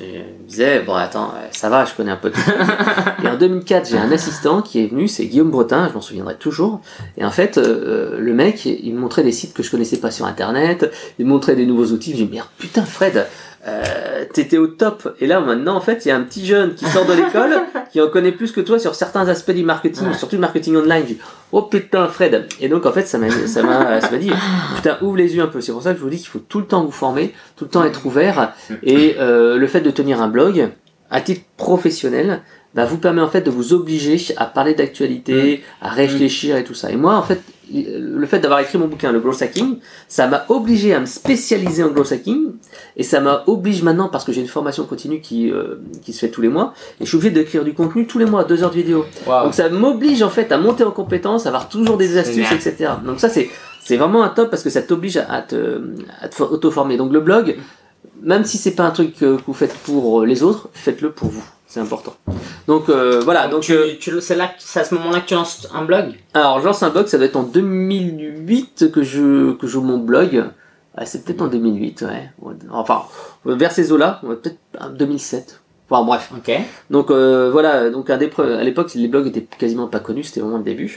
[0.00, 2.32] je me disais bon attends ça va je connais un peu
[3.22, 6.36] et en 2004 j'ai un assistant qui est venu c'est Guillaume Bretin je m'en souviendrai
[6.36, 6.80] toujours.
[7.18, 10.24] Et en fait le mec il me montrait des sites que je connaissais pas sur
[10.24, 12.12] internet il me montrait des nouveaux outils.
[12.16, 13.26] Je me dis merde putain Fred
[13.66, 15.14] euh, t'étais au top.
[15.20, 17.60] Et là, maintenant, en fait, il y a un petit jeune qui sort de l'école,
[17.92, 21.02] qui en connaît plus que toi sur certains aspects du marketing, surtout le marketing online.
[21.02, 21.18] Je dis,
[21.52, 22.46] oh putain, Fred.
[22.60, 24.30] Et donc, en fait, ça m'a, ça m'a, ça m'a dit,
[24.76, 25.60] putain, ouvre les yeux un peu.
[25.60, 27.64] C'est pour ça que je vous dis qu'il faut tout le temps vous former, tout
[27.64, 28.52] le temps être ouvert.
[28.82, 30.70] Et euh, le fait de tenir un blog,
[31.10, 32.42] à titre professionnel,
[32.74, 36.74] bah, vous permet en fait de vous obliger à parler d'actualité, à réfléchir et tout
[36.74, 36.90] ça.
[36.90, 37.40] Et moi, en fait,
[37.72, 41.82] le fait d'avoir écrit mon bouquin, le growth hacking, ça m'a obligé à me spécialiser
[41.82, 42.52] en growth hacking,
[42.96, 46.20] et ça m'a obligé maintenant, parce que j'ai une formation continue qui, euh, qui se
[46.20, 48.62] fait tous les mois, et je suis obligé d'écrire du contenu tous les mois, deux
[48.62, 49.04] heures de vidéo.
[49.44, 52.92] Donc ça m'oblige en fait à monter en compétence, à avoir toujours des astuces, etc.
[53.04, 53.50] Donc ça c'est
[53.82, 55.80] c'est vraiment un top parce que ça t'oblige à te,
[56.20, 56.98] à te auto-former.
[56.98, 57.56] Donc le blog,
[58.22, 61.44] même si c'est pas un truc que vous faites pour les autres, faites-le pour vous.
[61.68, 62.14] C'est important.
[62.66, 63.46] Donc euh, voilà.
[63.46, 66.14] Donc, euh, c'est là, c'est à ce moment-là que tu lances un blog?
[66.32, 69.98] Alors je lance un blog, ça doit être en 2008 que je que j'ouvre mon
[69.98, 70.46] blog.
[70.96, 72.30] Ah, c'est peut-être en 2008, ouais.
[72.72, 73.02] Enfin,
[73.44, 74.58] vers ces eaux-là, peut-être
[74.98, 75.60] 2007.
[75.90, 76.30] Enfin bref.
[76.36, 76.50] Ok.
[76.90, 80.58] Donc euh, voilà, donc à, à l'époque les blogs étaient quasiment pas connus, c'était vraiment
[80.58, 80.94] le début.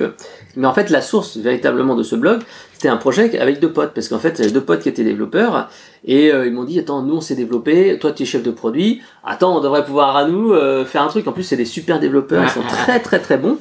[0.55, 2.41] Mais en fait la source véritablement de ce blog,
[2.81, 5.69] c'était un projet avec deux potes, parce qu'en fait j'avais deux potes qui étaient développeurs
[6.03, 8.49] et euh, ils m'ont dit attends nous on s'est développé, toi tu es chef de
[8.49, 11.27] produit, attends on devrait pouvoir à nous euh, faire un truc.
[11.27, 13.57] En plus c'est des super développeurs, ils sont très très très bons.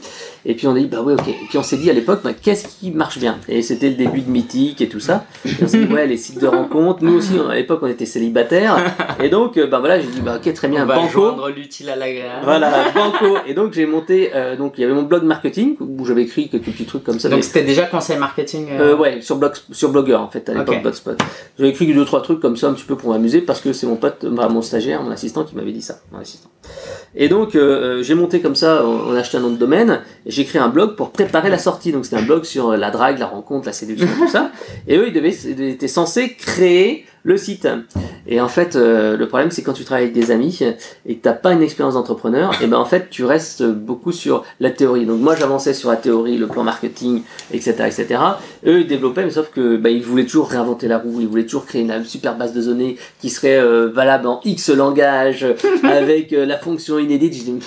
[0.47, 1.29] Et puis on a dit bah oui ok.
[1.29, 3.37] Et puis on s'est dit à l'époque bah, qu'est-ce qui marche bien?
[3.47, 5.27] Et c'était le début de Mythique et tout ça.
[5.45, 7.05] Et on s'est dit ouais les sites de rencontres.
[7.05, 8.79] Nous aussi à l'époque on était célibataires
[9.23, 10.85] et donc euh, bah voilà j'ai dit bah ok très bien.
[10.85, 11.47] On va Banco.
[11.55, 12.41] l'utile à l'agréable.
[12.45, 13.37] Voilà Banco.
[13.47, 16.65] Et donc j'ai monté donc il y avait mon blog marketing où j'avais écrit quelques
[16.65, 17.29] petits trucs comme ça.
[17.29, 18.67] Donc c'était déjà conseil marketing.
[18.99, 21.19] ouais sur blog sur Blogger en fait à l'époque Blogspot.
[21.59, 23.87] J'avais écrit deux trois trucs comme ça un petit peu pour m'amuser parce que c'est
[23.87, 26.01] mon pote, bah, mon stagiaire, mon assistant qui m'avait dit ça.
[26.13, 26.51] Mon assistant.
[27.15, 30.01] Et donc euh, euh, j'ai monté comme ça, on, a acheté un nom de domaine,
[30.27, 31.93] et j'ai créé un blog pour préparer la sortie.
[31.93, 34.53] Donc c'était un blog sur la drague, la rencontre, la séduction, tout ça.
[34.87, 37.69] Et eux, ils, devaient, ils étaient censés créer le site.
[38.27, 40.61] Et en fait, euh, le problème, c'est quand tu travailles avec des amis
[41.07, 44.45] et que t'as pas une expérience d'entrepreneur, et ben en fait, tu restes beaucoup sur
[44.59, 45.07] la théorie.
[45.07, 48.21] Donc moi, j'avançais sur la théorie, le plan marketing, etc., etc.
[48.67, 51.45] Eux, ils développaient, mais sauf que ben, ils voulaient toujours réinventer la roue, ils voulaient
[51.45, 55.47] toujours créer une super base de données qui serait euh, valable en X langage
[55.83, 57.61] avec euh, la fonction Je dis,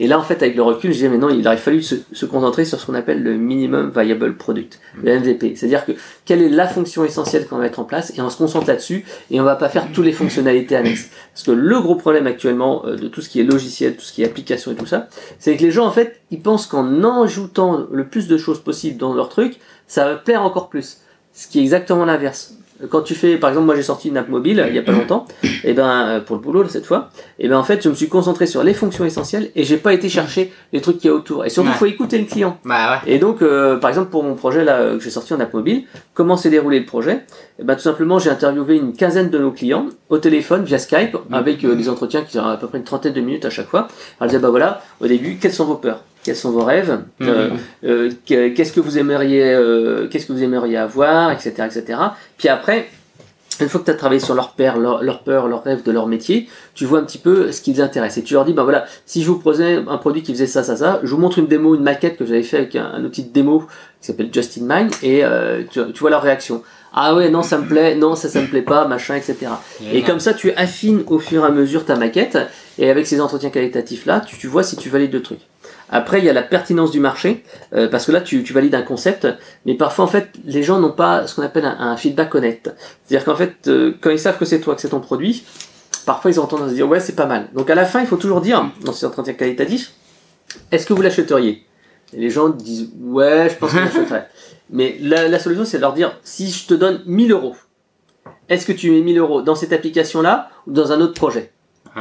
[0.00, 1.96] et là, en fait, avec le recul, je disais, mais non, il aurait fallu se,
[2.12, 5.56] se concentrer sur ce qu'on appelle le minimum viable product, le MVP.
[5.56, 5.92] C'est-à-dire que
[6.24, 9.04] quelle est la fonction essentielle qu'on va mettre en place et on se concentre là-dessus
[9.30, 11.08] et on va pas faire toutes les fonctionnalités annexes.
[11.32, 14.12] Parce que le gros problème actuellement euh, de tout ce qui est logiciel, tout ce
[14.12, 15.08] qui est application et tout ça,
[15.40, 18.98] c'est que les gens, en fait, ils pensent qu'en ajoutant le plus de choses possibles
[18.98, 20.98] dans leur truc, ça va plaire encore plus.
[21.32, 22.57] Ce qui est exactement l'inverse
[22.90, 24.92] quand tu fais, par exemple, moi j'ai sorti une app mobile il y a pas
[24.92, 25.26] longtemps,
[25.64, 28.08] et ben euh, pour le boulot cette fois, et ben en fait je me suis
[28.08, 31.14] concentré sur les fonctions essentielles et j'ai pas été chercher les trucs qu'il y a
[31.14, 31.44] autour.
[31.44, 32.58] Et surtout il faut écouter le client.
[32.64, 33.12] Bah, ouais.
[33.12, 35.84] Et donc euh, par exemple pour mon projet là que j'ai sorti en app mobile,
[36.14, 37.24] comment s'est déroulé le projet?
[37.58, 41.16] Et ben tout simplement j'ai interviewé une quinzaine de nos clients au téléphone via Skype
[41.32, 43.68] avec euh, des entretiens qui durent à peu près une trentaine de minutes à chaque
[43.68, 43.88] fois.
[44.20, 46.02] Alors je disais bah voilà au début quelles sont vos peurs?
[46.28, 47.28] Quels sont vos rêves, Mhm.
[47.28, 47.48] euh,
[47.84, 51.98] euh, que- qu'est-ce que vous aimeriez, euh, qu'est-ce que vous aimeriez avoir, etc., etc.
[52.36, 52.86] Puis après,
[53.62, 55.90] une fois que tu as travaillé sur leur peur, leur, leur peur, leurs rêves de
[55.90, 58.18] leur métier, tu vois un petit peu ce qui les intéresse.
[58.18, 60.62] Et tu leur dis, ben voilà, si je vous proposais un produit qui faisait ça,
[60.62, 63.02] ça, ça, je vous montre une démo, une maquette que j'avais fait avec un, un
[63.04, 63.60] outil de démo
[64.00, 65.22] qui s'appelle Just in Mind, et
[65.72, 66.62] tu, tu vois leur réaction.
[66.92, 69.36] Ah ouais, non, ça me plaît, non, ça, ça me plaît pas, machin, etc.
[69.92, 72.38] Et comme ça, tu affines au fur et à mesure ta maquette,
[72.78, 75.40] et avec ces entretiens qualitatifs-là, tu, tu vois si tu valides le truc.
[75.90, 78.74] Après, il y a la pertinence du marché, euh, parce que là, tu, tu valides
[78.74, 79.26] un concept,
[79.64, 82.70] mais parfois, en fait, les gens n'ont pas ce qu'on appelle un, un feedback connect.
[83.04, 85.44] C'est-à-dire qu'en fait, euh, quand ils savent que c'est toi, que c'est ton produit,
[86.04, 87.48] parfois, ils ont tendance à se dire, ouais, c'est pas mal.
[87.54, 89.92] Donc, à la fin, il faut toujours dire, dans ces entretiens qualitatifs,
[90.72, 91.64] est-ce que vous l'achèteriez?
[92.12, 94.28] Et les gens disent, ouais, je pense que j'achèterais.
[94.70, 97.56] mais la, la solution, c'est de leur dire, si je te donne 1000 euros,
[98.48, 101.52] est-ce que tu mets 1000 euros dans cette application-là ou dans un autre projet?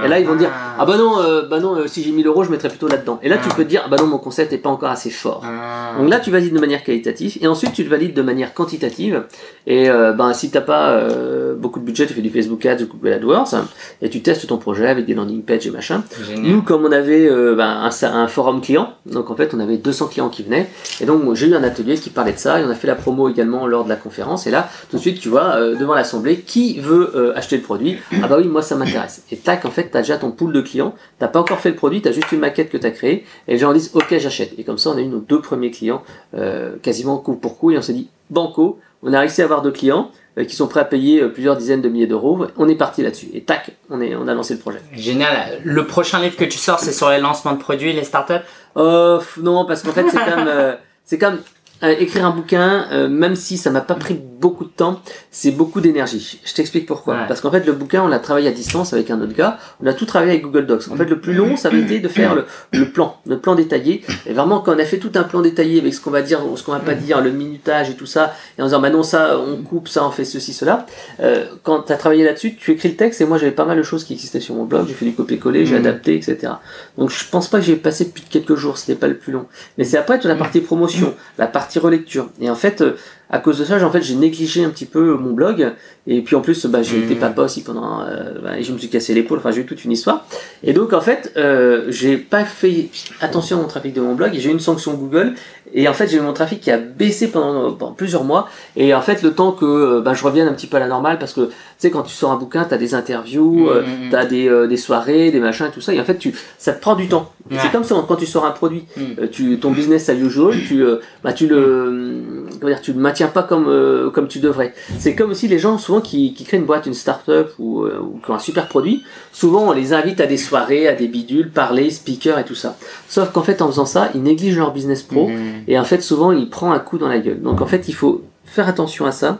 [0.05, 2.25] Et là, ils vont dire Ah bah non, euh, bah non euh, si j'ai 1000
[2.27, 3.19] euros, je mettrais plutôt là-dedans.
[3.23, 3.53] Et là, tu Ah.
[3.55, 5.43] peux te dire Ah bah non, mon concept n'est pas encore assez fort.
[5.45, 5.93] Ah.
[5.99, 9.23] Donc là, tu valides de manière qualitative et ensuite tu le valides de manière quantitative.
[9.65, 12.83] Et euh, ben, si t'as pas euh, beaucoup de budget, tu fais du Facebook Ads
[12.83, 13.53] ou Google AdWords
[14.01, 16.03] et tu testes ton projet avec des landing pages et machin.
[16.25, 16.45] Génial.
[16.45, 19.77] Nous, comme on avait euh, ben, un, un forum client, donc en fait on avait
[19.77, 20.67] 200 clients qui venaient,
[21.01, 22.95] et donc j'ai eu un atelier qui parlait de ça, et on a fait la
[22.95, 26.37] promo également lors de la conférence, et là tout de suite tu vois devant l'assemblée
[26.39, 29.23] qui veut acheter le produit, ah bah oui moi ça m'intéresse.
[29.31, 31.75] Et tac en fait t'as déjà ton pool de clients, t'as pas encore fait le
[31.75, 34.53] produit, t'as juste une maquette que t'as créée, et les gens disent ok j'achète.
[34.57, 36.03] Et comme ça on a eu nos deux premiers clients
[36.35, 39.61] euh, quasiment coup pour coup, et on s'est dit banco, on a réussi à avoir
[39.61, 42.67] deux clients euh, qui sont prêts à payer euh, plusieurs dizaines de milliers d'euros, on
[42.67, 44.79] est parti là-dessus, et tac on, est, on a lancé le projet.
[44.93, 45.61] Génial.
[45.63, 48.45] Le prochain livre que tu sors, c'est sur les lancements de produits, les startups?
[48.75, 51.39] Euh, non, parce qu'en fait, c'est comme, euh, c'est comme
[51.83, 55.51] euh, écrire un bouquin, euh, même si ça m'a pas pris beaucoup de temps, c'est
[55.51, 56.39] beaucoup d'énergie.
[56.45, 57.15] Je t'explique pourquoi.
[57.15, 57.27] Ouais.
[57.27, 59.57] Parce qu'en fait, le bouquin, on l'a travaillé à distance avec un autre gars.
[59.83, 60.89] On a tout travaillé avec Google Docs.
[60.91, 63.55] En fait, le plus long, ça avait été de faire le, le plan, le plan
[63.55, 64.03] détaillé.
[64.27, 66.39] Et vraiment, quand on a fait tout un plan détaillé avec ce qu'on va dire,
[66.55, 69.03] ce qu'on va pas dire, le minutage et tout ça, et en disant, bah non,
[69.03, 70.85] ça, on coupe, ça, on fait ceci, cela.
[71.19, 73.77] Euh, quand tu as travaillé là-dessus, tu écris le texte, et moi, j'avais pas mal
[73.77, 74.85] de choses qui existaient sur mon blog.
[74.87, 75.85] J'ai fait du copier-coller, j'ai Mhm.
[75.85, 76.53] adapté, etc.
[76.97, 78.77] Donc, je pense pas que j'ai passé plus de quelques jours.
[78.77, 79.45] C'était pas le plus long.
[79.77, 82.29] Mais c'est après toute la partie promotion, la partie relecture.
[82.41, 82.93] Et en fait, euh,
[83.29, 85.73] à cause de ça, j'ai- en fait, j'ai négligé un petit peu mon blog.
[86.07, 87.03] Et puis en plus, bah, j'ai Mhm.
[87.03, 89.39] été papa aussi pendant, euh, bah, et je me suis cassé l'épaule.
[89.39, 90.25] Enfin, j'ai eu toute une histoire.
[90.63, 94.33] Et donc, en fait, euh, j'ai pas fait attention à mon trafic de mon blog.
[94.33, 95.33] Et j'ai eu une sanction Google.
[95.73, 98.47] Et en fait, j'ai eu mon trafic qui a baissé pendant, pendant plusieurs mois.
[98.75, 100.87] Et en fait, le temps que euh, bah, je revienne un petit peu à la
[100.87, 104.09] normale, parce que tu sais, quand tu sors un bouquin, t'as des interviews, euh, Mhm.
[104.09, 105.93] t'as des, euh, des soirées, des machins, tout ça.
[105.93, 107.31] Et en fait, tu, ça te prend du temps.
[107.49, 107.59] Et Ouais.
[107.61, 109.03] C'est comme ça quand tu sors un produit, Mhm.
[109.21, 112.99] euh, tu, ton business as usual, tu, euh, bah, tu le, comment dire, tu le
[112.99, 114.73] maintiens pas comme, euh, comme tu devrais.
[114.99, 117.99] C'est comme aussi les gens souvent qui, qui créent une boîte, une start-up ou, euh,
[117.99, 119.03] ou qui ont un super produit.
[119.31, 122.77] Souvent, on les invite à des soirées, à des bidules, parler, speaker et tout ça.
[123.07, 125.27] Sauf qu'en fait, en faisant ça, ils négligent leur business pro.
[125.27, 125.63] Mhm.
[125.67, 127.41] Et en fait, souvent, il prend un coup dans la gueule.
[127.41, 129.39] Donc en fait, il faut faire attention à ça.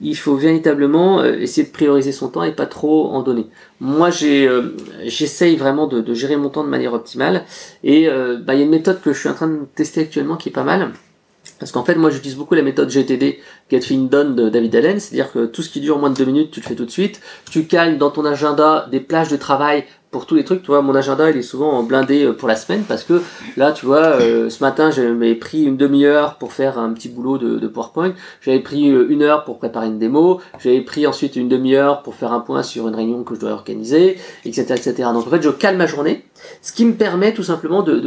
[0.00, 3.46] Il faut véritablement euh, essayer de prioriser son temps et pas trop en donner.
[3.80, 7.44] Moi, j'ai, euh, j'essaye vraiment de, de gérer mon temps de manière optimale.
[7.82, 10.02] Et euh, bah, il y a une méthode que je suis en train de tester
[10.02, 10.92] actuellement qui est pas mal.
[11.58, 13.38] Parce qu'en fait, moi, j'utilise beaucoup la méthode GTD,
[13.70, 15.00] Get Things Done de David Allen.
[15.00, 16.90] C'est-à-dire que tout ce qui dure moins de deux minutes, tu le fais tout de
[16.90, 17.20] suite.
[17.50, 20.62] Tu cales dans ton agenda des plages de travail pour tous les trucs.
[20.62, 23.20] Tu vois, mon agenda, il est souvent blindé euh, pour la semaine parce que
[23.56, 27.36] là, tu vois, euh, ce matin, j'avais pris une demi-heure pour faire un petit boulot
[27.36, 28.14] de, de PowerPoint.
[28.40, 30.40] J'avais pris euh, une heure pour préparer une démo.
[30.60, 33.50] J'avais pris ensuite une demi-heure pour faire un point sur une réunion que je dois
[33.50, 34.94] organiser, etc., etc.
[35.12, 36.24] Donc en fait, je cale ma journée,
[36.62, 37.98] ce qui me permet tout simplement de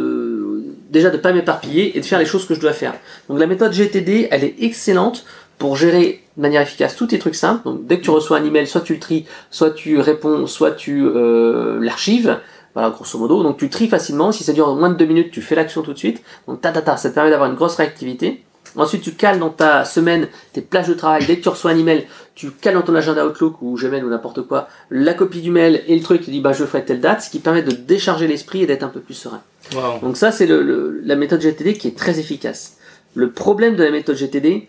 [0.89, 2.93] déjà de pas m'éparpiller et de faire les choses que je dois faire.
[3.29, 5.25] Donc la méthode GTD, elle est excellente
[5.57, 7.63] pour gérer de manière efficace tous tes trucs simples.
[7.65, 10.71] Donc dès que tu reçois un email, soit tu le tries, soit tu réponds, soit
[10.71, 12.37] tu euh, l'archives.
[12.73, 13.41] Voilà, grosso modo.
[13.41, 14.31] Donc tu tries facilement.
[14.31, 16.21] Si ça dure moins de deux minutes, tu fais l'action tout de suite.
[16.47, 18.43] Donc ta ta ta, ça te permet d'avoir une grosse réactivité.
[18.77, 21.25] Ensuite, tu cales dans ta semaine tes plages de travail.
[21.25, 24.09] Dès que tu reçois un email, tu cales dans ton agenda Outlook ou Gmail ou
[24.09, 27.01] n'importe quoi la copie du mail et le truc qui dit bah je ferai telle
[27.01, 29.41] date, ce qui permet de décharger l'esprit et d'être un peu plus serein.
[29.75, 29.99] Wow.
[30.01, 32.77] Donc ça, c'est le, le- la méthode GTD qui est très efficace.
[33.15, 34.67] Le problème de la méthode GTD,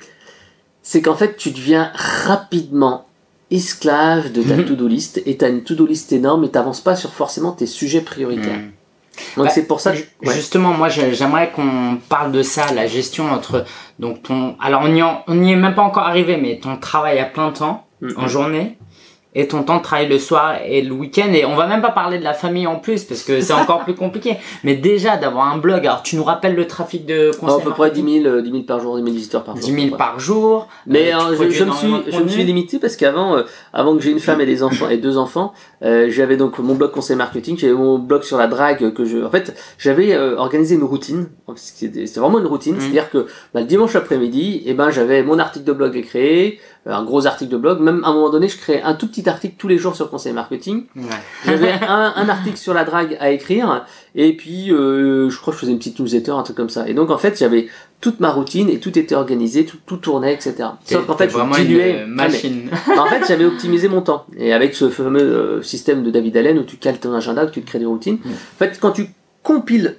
[0.82, 3.06] c'est qu'en fait, tu deviens rapidement
[3.50, 4.64] esclave de ta Mhm.
[4.66, 7.66] to-do list et tu as une to-do list énorme et t'avances pas sur forcément tes
[7.66, 8.58] sujets prioritaires.
[8.58, 8.70] Mhm.
[9.36, 9.98] Donc Bah, c'est pour ça que...
[9.98, 10.34] Ouais.
[10.34, 13.64] Justement, moi, j'ai- j'aimerais qu'on parle de ça, la gestion entre
[13.98, 14.56] donc ton.
[14.62, 17.24] Alors, on y, en- on n'y est même pas encore arrivé, mais ton travail à
[17.24, 18.14] plein temps Mhm.
[18.16, 18.77] en journée,
[19.34, 21.30] et ton temps de travail le soir et le week-end.
[21.32, 23.84] Et on va même pas parler de la famille en plus parce que c'est encore
[23.84, 24.36] plus compliqué.
[24.64, 25.86] Mais déjà d'avoir un blog.
[25.86, 28.62] Alors tu nous rappelles le trafic de conseils à peu près 10 000, 10 000
[28.62, 30.68] par jour 10 000 visiteurs par jour 10 000 par jour.
[30.86, 34.02] Mais euh, je, je, me suis je me suis limité parce qu'avant euh, avant que
[34.02, 37.16] j'ai une femme et des enfants et deux enfants euh, j'avais donc mon blog conseil
[37.16, 41.28] marketing j'avais mon blog sur la drague que je en fait j'avais organisé une routine.
[41.56, 42.76] C'était vraiment une routine.
[42.76, 42.80] Mmh.
[42.80, 45.72] c'est à dire que bah, le dimanche après-midi et eh ben j'avais mon article de
[45.72, 47.80] blog créé un gros article de blog.
[47.80, 50.10] Même à un moment donné, je créais un tout petit article tous les jours sur
[50.10, 50.84] conseil marketing.
[51.44, 53.84] J'avais un, un, article sur la drague à écrire.
[54.14, 56.88] Et puis, euh, je crois que je faisais une petite newsletter, un truc comme ça.
[56.88, 57.68] Et donc, en fait, j'avais
[58.00, 60.54] toute ma routine et tout était organisé, tout, tout tournait, etc.
[60.84, 62.06] Sauf qu'en fait, je diluais.
[62.06, 62.70] machine.
[62.98, 64.24] en fait, j'avais optimisé mon temps.
[64.36, 67.52] Et avec ce fameux euh, système de David Allen où tu cales ton agenda, que
[67.52, 68.18] tu te crées des routines.
[68.24, 69.08] En fait, quand tu
[69.42, 69.96] compiles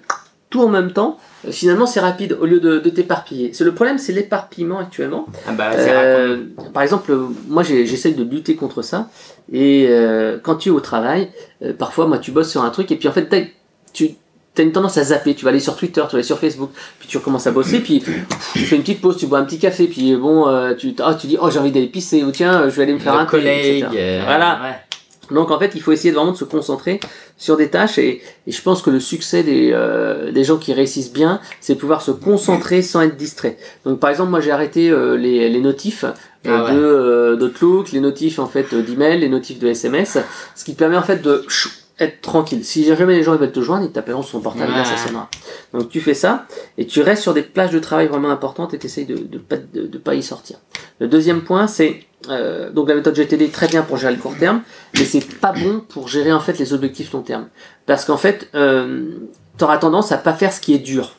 [0.50, 3.52] tout en même temps, euh, finalement c'est rapide au lieu de, de t'éparpiller.
[3.60, 5.26] Le problème, c'est l'éparpillement actuellement.
[5.48, 7.16] Ah bah, euh, par exemple,
[7.48, 9.10] moi j'essaie de lutter contre ça.
[9.52, 11.30] Et euh, quand tu es au travail,
[11.64, 13.28] euh, parfois moi tu bosses sur un truc et puis en fait
[13.94, 14.10] tu
[14.58, 15.34] as une tendance à zapper.
[15.34, 17.80] Tu vas aller sur Twitter, tu vas aller sur Facebook, puis tu recommences à bosser,
[17.80, 18.04] puis
[18.54, 20.46] tu fais une petite pause, tu bois un petit café, puis bon,
[20.78, 23.00] tu, oh, tu dis oh j'ai envie d'aller pisser ou tiens je vais aller me
[23.00, 23.86] faire un collègue.
[23.90, 24.60] voilà.
[24.62, 24.99] Ouais.
[25.32, 27.00] Donc en fait, il faut essayer vraiment de se concentrer
[27.38, 31.14] sur des tâches et, je pense que le succès des, euh, des gens qui réussissent
[31.14, 33.58] bien, c'est pouvoir se concentrer sans être distrait.
[33.86, 36.04] Donc par exemple, moi j'ai arrêté euh, les, les notifs
[36.48, 40.18] euh, ah de euh, d'Outlook, les notifs en fait d'email, les notifs de SMS,
[40.56, 41.46] ce qui te permet en fait de
[42.00, 42.64] être tranquille.
[42.64, 45.30] Si jamais les gens veulent te joindre, ils t'appelleront sur son portable, là ça sonnera.
[45.74, 46.46] Donc tu fais ça
[46.78, 49.24] et tu restes sur des plages de travail vraiment importantes et tu essayes de ne
[49.24, 50.58] de pas, de, de pas y sortir.
[51.00, 54.20] Le deuxième point, c'est euh, donc la méthode GTD est très bien pour gérer le
[54.20, 54.62] court terme,
[54.96, 57.48] mais c'est pas bon pour gérer en fait les objectifs long terme.
[57.86, 59.12] Parce qu'en fait, euh,
[59.58, 61.16] tu auras tendance à pas faire ce qui est dur.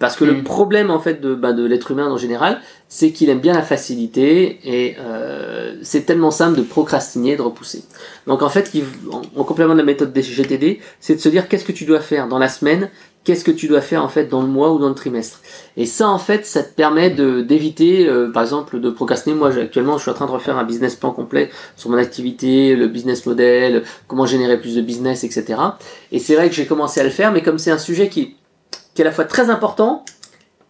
[0.00, 0.42] Parce que le mm.
[0.44, 3.62] problème en fait de, bah, de l'être humain en général, c'est qu'il aime bien la
[3.62, 7.84] facilité et euh, c'est tellement simple de procrastiner, de repousser.
[8.26, 8.72] Donc en fait,
[9.12, 11.84] en, en complément de la méthode des GTD, c'est de se dire qu'est-ce que tu
[11.84, 12.90] dois faire dans la semaine
[13.26, 15.40] qu'est-ce que tu dois faire en fait dans le mois ou dans le trimestre.
[15.76, 19.34] Et ça en fait, ça te permet d'éviter, euh, par exemple, de procrastiner.
[19.34, 22.76] Moi, actuellement, je suis en train de refaire un business plan complet sur mon activité,
[22.76, 25.60] le business model, comment générer plus de business, etc.
[26.12, 28.36] Et c'est vrai que j'ai commencé à le faire, mais comme c'est un sujet qui
[28.96, 30.04] est à la fois très important,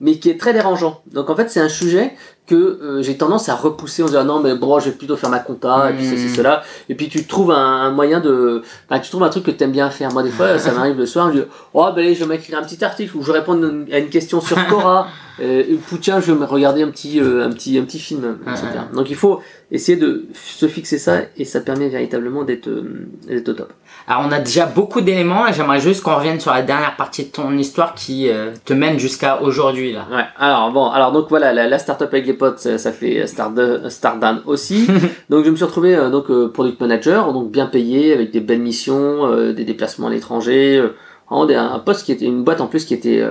[0.00, 1.02] mais qui est très dérangeant.
[1.12, 2.14] Donc en fait, c'est un sujet
[2.46, 5.30] que euh, j'ai tendance à repousser en disant non mais bon je vais plutôt faire
[5.30, 6.35] ma compta et puis ceci hmm.
[6.37, 9.64] cela et puis tu trouves un, moyen de bah, tu trouves un truc que tu
[9.64, 12.20] aimes bien faire moi des fois ça m'arrive le soir je dis oh ben je
[12.20, 13.61] vais m'écrire un petit article ou je réponds
[13.92, 15.09] à une question sur Cora
[15.40, 18.38] euh, ou tiens je vais me regarder un petit euh, un petit un petit film
[18.46, 18.66] etc.
[18.94, 19.40] donc il faut
[19.72, 23.72] essayer de se fixer ça et ça permet véritablement d'être euh, d'être au top
[24.09, 27.25] alors on a déjà beaucoup d'éléments et j'aimerais juste qu'on revienne sur la dernière partie
[27.25, 30.07] de ton histoire qui euh, te mène jusqu'à aujourd'hui là.
[30.11, 30.23] Ouais.
[30.38, 33.55] Alors bon, alors donc voilà, la, la startup avec les potes, ça, fait start,
[33.88, 34.87] start down aussi.
[35.31, 38.40] donc je me suis retrouvé euh, donc euh, product manager, donc bien payé avec des
[38.40, 40.88] belles missions, des déplacements à l'étranger,
[41.29, 43.25] un poste qui était une boîte en plus qui était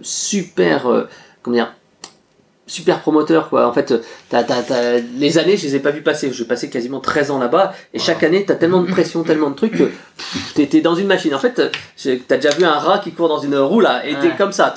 [0.00, 1.06] super
[1.42, 1.72] comment dire
[2.72, 3.66] super promoteur quoi.
[3.66, 3.94] En fait,
[5.18, 6.32] les années, je les ai pas vu passer.
[6.32, 9.50] J'ai passé quasiment 13 ans là-bas et chaque année, tu as tellement de pression, tellement
[9.50, 9.90] de trucs que
[10.56, 11.34] étais dans une machine.
[11.34, 11.60] En fait,
[11.96, 14.52] tu as déjà vu un rat qui court dans une roue là et t'es comme
[14.52, 14.74] ça.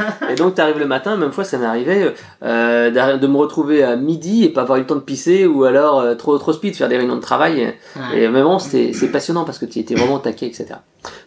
[0.30, 3.82] et donc tu arrives le matin, même fois ça m'est arrivé euh, de me retrouver
[3.82, 6.52] à midi et pas avoir eu le temps de pisser ou alors euh, trop trop
[6.52, 7.74] speed faire des réunions de travail.
[8.14, 10.66] Et bon, c'est passionnant parce que tu étais vraiment taqué, etc.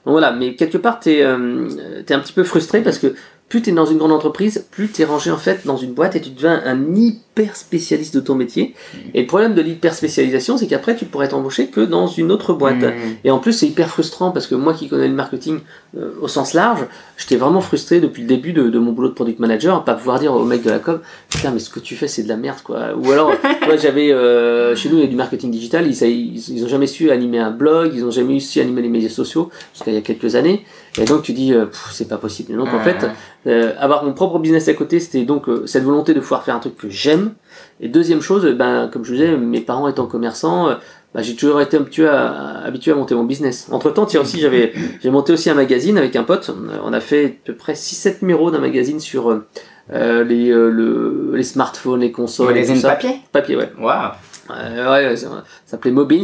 [0.06, 1.68] Donc voilà, mais quelque part tu es, euh,
[2.08, 3.16] es un petit peu frustré parce que
[3.48, 5.94] plus tu es dans une grande entreprise, plus tu es rangé en fait dans une
[5.94, 8.74] boîte et tu deviens un hyper spécialiste de ton métier.
[9.14, 12.54] Et le problème de l'hyper spécialisation, c'est qu'après tu pourrais t'embaucher que dans une autre
[12.54, 12.82] boîte.
[12.82, 13.18] Mmh.
[13.24, 15.60] Et en plus, c'est hyper frustrant parce que moi qui connais le marketing
[15.98, 16.86] euh, au sens large,
[17.18, 20.20] j'étais vraiment frustré depuis le début de, de, mon boulot de product manager, pas pouvoir
[20.20, 22.38] dire au mec de la com, putain mais ce que tu fais c'est de la
[22.38, 22.96] merde quoi.
[22.96, 23.32] Ou alors,
[23.66, 26.68] moi j'avais euh, chez nous il y a du marketing digital, ils, ils, ils, ont
[26.68, 29.96] jamais su animer un blog, ils ont jamais su animer les médias sociaux jusqu'à il
[29.96, 30.66] y a quelques années.
[30.98, 32.54] Et donc tu dis euh, c'est pas possible.
[32.54, 33.06] Et donc en fait,
[33.48, 36.56] euh, avoir mon propre business à côté, c'était donc euh, cette volonté de pouvoir faire
[36.56, 37.34] un truc que j'aime.
[37.82, 40.70] Et deuxième chose, ben comme je vous disais, mes parents étant commerçants,
[41.16, 43.70] bah, j'ai toujours été habitué à, habitué à monter mon business.
[43.72, 46.52] Entre temps, tiens aussi, j'avais, j'ai monté aussi un magazine avec un pote.
[46.84, 51.44] On a fait à peu près 6-7 numéros d'un magazine sur euh, les, le, les
[51.44, 52.54] smartphones, les consoles.
[52.54, 53.22] les et papier?
[53.32, 53.72] Papier, ouais.
[53.80, 54.12] Waouh.
[54.52, 56.24] Euh, ouais, ça, s'appelait Mobins.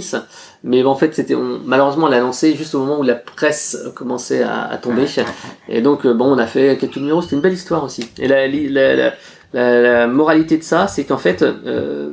[0.66, 4.44] Mais en fait, c'était malheureusement, on l'a lancé juste au moment où la presse commençait
[4.44, 5.06] à, à tomber.
[5.70, 7.22] Et donc, bon, on a fait quelques numéros.
[7.22, 8.10] C'était une belle histoire aussi.
[8.20, 8.96] Et la, la,
[9.54, 12.10] la, la moralité de ça, c'est qu'en fait, euh,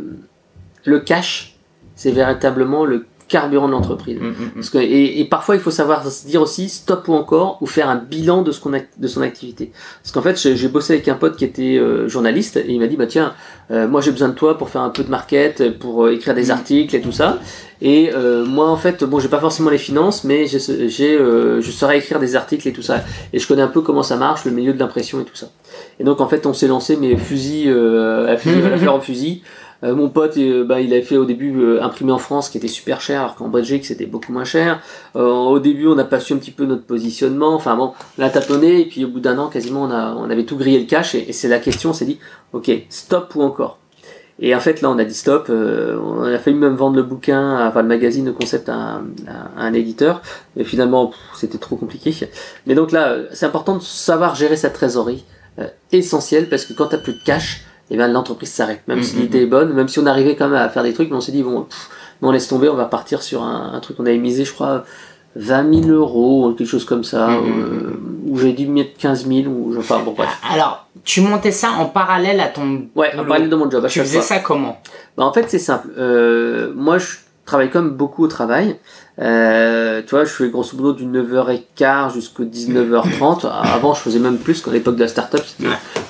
[0.85, 1.58] le cash,
[1.99, 4.19] c'est véritablement le carburant de l'entreprise.
[4.19, 4.51] Mm, mm, mm.
[4.55, 7.67] Parce que, et, et parfois, il faut savoir se dire aussi stop ou encore, ou
[7.67, 9.71] faire un bilan de, ce qu'on a, de son activité.
[10.03, 12.87] Parce qu'en fait, j'ai bossé avec un pote qui était euh, journaliste, et il m'a
[12.87, 13.35] dit, bah tiens,
[13.71, 16.35] euh, moi j'ai besoin de toi pour faire un peu de market, pour euh, écrire
[16.35, 17.39] des articles et tout ça.
[17.81, 21.71] Et euh, moi, en fait, bon, j'ai pas forcément les finances, mais j'ai, euh, je
[21.71, 23.05] saurais écrire des articles et tout ça.
[23.33, 25.51] Et je connais un peu comment ça marche, le milieu de l'impression et tout ça.
[26.01, 29.01] Et donc, en fait, on s'est lancé, mais fusil, euh, à, fusil à faire en
[29.01, 29.43] fusil.
[29.85, 32.59] Euh, mon pote, euh, bah, il avait fait au début euh, imprimer en France, qui
[32.59, 34.81] était super cher, alors qu'en Belgique c'était beaucoup moins cher.
[35.15, 37.55] Euh, au début, on n'a pas su un petit peu notre positionnement.
[37.55, 40.45] Enfin bon, on a tâtonné, et puis au bout d'un an, quasiment, on, a, avait
[40.45, 41.15] tout grillé le cash.
[41.15, 42.19] Et, c'est la question, on s'est dit,
[42.53, 43.79] ok, stop ou encore?
[44.41, 45.49] Et en fait, là, on a dit stop.
[45.51, 49.01] on a failli même vendre le bouquin, enfin le magazine, le concept à
[49.57, 50.23] un, éditeur.
[50.55, 52.15] Mais finalement, c'était trop compliqué.
[52.67, 55.25] Mais donc là, c'est important de savoir gérer sa trésorerie,
[55.59, 58.83] euh, essentiel, parce que quand t'as plus de cash, et ben l'entreprise s'arrête.
[58.89, 59.23] Même si Mhm.
[59.23, 61.21] l'idée est bonne, même si on arrivait quand même à faire des trucs, mais on
[61.21, 61.89] s'est dit bon, pff,
[62.23, 64.85] non laisse tomber, on va partir sur un, un truc qu'on avait misé, je crois.
[65.37, 67.93] 20 000 euros, quelque chose comme ça, euh,
[68.27, 70.29] où j'ai dû mettre 15 000, ou enfin bon bref.
[70.53, 73.29] Alors, tu montais ça en parallèle à ton Ouais, on boulot.
[73.29, 73.85] parlait de mon job.
[73.85, 74.27] à Tu faisais fois.
[74.27, 74.81] ça comment?
[75.17, 75.89] Bah, en fait, c'est simple.
[75.97, 78.79] Euh, moi, je travaille comme beaucoup au travail.
[79.21, 83.47] Euh, tu vois, je fais grosso modo du 9h15 jusqu'au 19h30.
[83.75, 85.43] Avant, je faisais même plus qu'à l'époque de la start-up.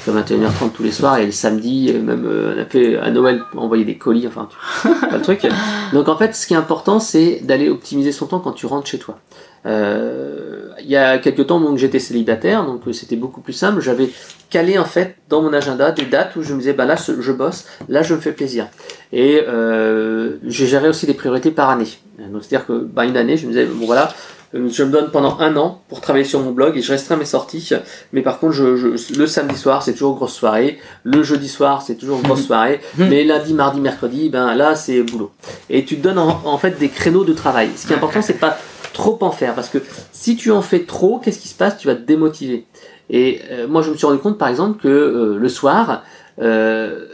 [0.08, 3.42] Jusqu'à 21h30 tous les soirs et le samedi, euh, même on a fait à Noël
[3.56, 5.46] envoyer des colis, enfin, tu pas le truc.
[5.92, 8.86] Donc, en fait, ce qui est important, c'est d'aller optimiser son temps quand tu rentres
[8.86, 9.18] chez toi.
[9.66, 13.80] Euh, il y a quelques temps, donc j'étais célibataire, donc euh, c'était beaucoup plus simple.
[13.80, 14.08] J'avais
[14.50, 17.32] calé en fait dans mon agenda des dates où je me disais, bah là, je
[17.32, 18.68] bosse, là, je me fais plaisir.
[19.12, 21.88] Et euh, j'ai géré aussi des priorités par année.
[22.18, 24.12] Donc c'est-à-dire que bah, une année, je me disais bon voilà,
[24.54, 27.24] je me donne pendant un an pour travailler sur mon blog et je restreins mes
[27.24, 27.70] sorties.
[28.12, 30.78] Mais par contre, je, je- le samedi soir, c'est toujours grosse soirée.
[31.04, 32.80] Le jeudi soir, c'est toujours grosse soirée.
[32.96, 35.30] mais lundi, mardi, mercredi, ben là, c'est boulot.
[35.68, 37.70] Et tu te donnes en, en fait des créneaux de travail.
[37.76, 38.56] Ce qui est important, c'est pas
[38.94, 39.78] trop en faire parce que
[40.12, 41.76] si tu en fais trop, qu'est-ce qui se passe?
[41.78, 42.64] Tu vas te démotiver.
[43.10, 46.02] Et euh, moi, je me suis rendu compte, par exemple, que euh, le soir,
[46.40, 47.06] euh,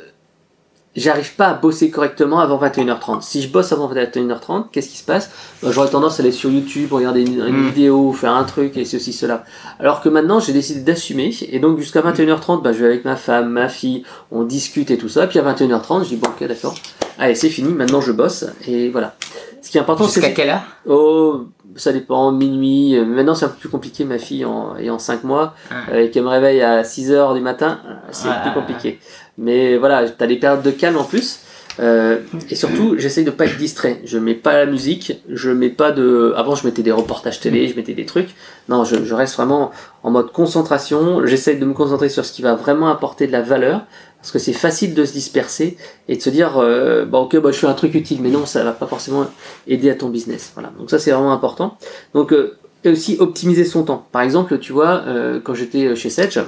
[0.97, 3.23] j'arrive pas à bosser correctement avant 21h30.
[3.23, 5.31] Si je bosse avant 21h30, qu'est-ce qui se passe?
[5.63, 7.69] Ben, J'aurais tendance à aller sur YouTube, regarder une, une Mm.
[7.69, 9.45] vidéo, faire un truc et ceci, cela.
[9.81, 13.17] Alors que maintenant, j'ai décidé d'assumer et donc jusqu'à 21h30, ben, je vais avec ma
[13.17, 15.27] femme, ma fille, on discute et tout ça.
[15.27, 16.75] Puis à 21h30, je dis bon, ok, d'accord.
[17.19, 19.15] Allez, c'est fini, maintenant je bosse et voilà.
[19.63, 20.63] Ce qui est important, c'est Jusqu'à quelle heure?
[20.87, 22.97] Oh, ça dépend, minuit.
[22.99, 24.05] Euh, Maintenant, c'est un peu plus compliqué.
[24.05, 25.75] Ma fille en, ayant 5 mois Ah.
[25.91, 28.43] euh, et qu'elle me réveille à 6 heures du matin, euh, c'est Ah.
[28.45, 29.01] plus compliqué.
[29.39, 31.41] Mais voilà, t'as des périodes de calme en plus.
[31.81, 32.21] Euh,
[32.51, 34.01] et surtout, j'essaye de pas être distrait.
[34.05, 36.33] Je mets pas la musique, je mets pas de.
[36.37, 38.29] Avant, je mettais des reportages télé, je mettais des trucs.
[38.69, 41.27] Non, je, je reste vraiment en mode concentration.
[41.27, 43.83] J'essaye de me concentrer sur ce qui va vraiment apporter de la valeur,
[44.19, 45.77] parce que c'est facile de se disperser
[46.09, 48.47] et de se dire, euh, bon, ok, bah, je fais un truc utile, mais non,
[48.47, 49.27] ça va pas forcément
[49.67, 50.53] aider à ton business.
[50.55, 50.71] Voilà.
[50.79, 51.77] Donc ça, c'est vraiment important.
[52.15, 54.07] Donc, euh, et aussi optimiser son temps.
[54.13, 56.39] Par exemple, tu vois, euh, quand j'étais chez Sedge,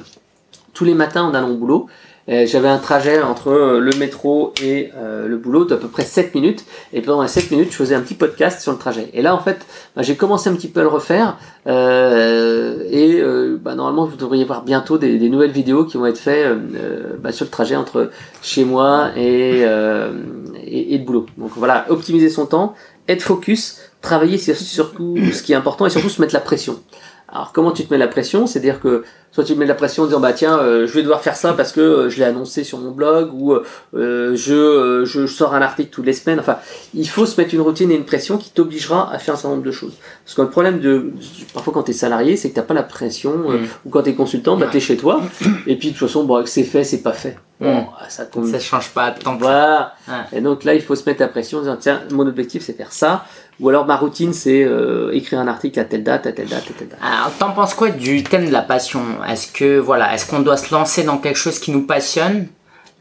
[0.72, 1.87] tous les matins en allant au boulot,
[2.29, 6.35] j'avais un trajet entre euh, le métro et euh, le boulot d'à peu près 7
[6.35, 6.65] minutes.
[6.93, 9.11] Et pendant les 7 minutes, je faisais un petit podcast sur le trajet.
[9.12, 11.39] Et là, en fait, bah, j'ai commencé un petit peu à le refaire.
[11.69, 16.19] Euh, et euh, bah, normalement, vous devriez voir bientôt des, nouvelles vidéos qui vont être
[16.19, 16.47] faites
[17.21, 18.11] bah, sur le trajet entre
[18.43, 21.27] chez moi et, et, et le boulot.
[21.39, 22.75] Donc voilà, optimiser son temps,
[23.09, 26.81] être focus, travailler sur surtout ce qui est important et surtout se mettre la pression.
[27.29, 28.47] Alors comment tu te mets la pression?
[28.47, 31.03] C'est-à-dire que soit tu te mets la pression en disant bah tiens euh, je vais
[31.03, 34.55] devoir faire ça parce que euh, je l'ai annoncé sur mon blog ou euh, je,
[34.55, 36.39] euh, je sors un article toutes les semaines.
[36.39, 36.59] Enfin
[36.95, 39.51] il faut se mettre une routine et une pression qui t'obligera à faire un certain
[39.57, 39.95] nombre de choses.
[40.25, 41.12] Parce que le problème de
[41.53, 43.67] parfois quand tu es salarié c'est que t'as pas la pression euh, Mm.
[43.87, 45.21] ou quand tu es consultant bah t'es chez toi
[45.67, 47.37] et puis de toute façon bon que c'est fait c'est pas fait.
[47.61, 47.87] Bon Mm.
[48.09, 48.47] ça tombe.
[48.47, 49.37] Ça change pas tant.
[49.37, 49.95] Voilà.
[50.09, 50.39] Ouais.
[50.39, 52.75] Et donc là, il faut se mettre la pression en disant tiens, mon objectif c'est
[52.75, 53.25] faire ça.
[53.61, 56.64] Ou alors ma routine c'est euh, écrire un article à telle date, à telle date,
[56.69, 56.99] à telle date.
[57.03, 59.01] Alors, t'en penses quoi du thème de la passion?
[59.29, 62.49] Est-ce que voilà, est-ce qu'on doit se lancer dans quelque chose qui nous passionne?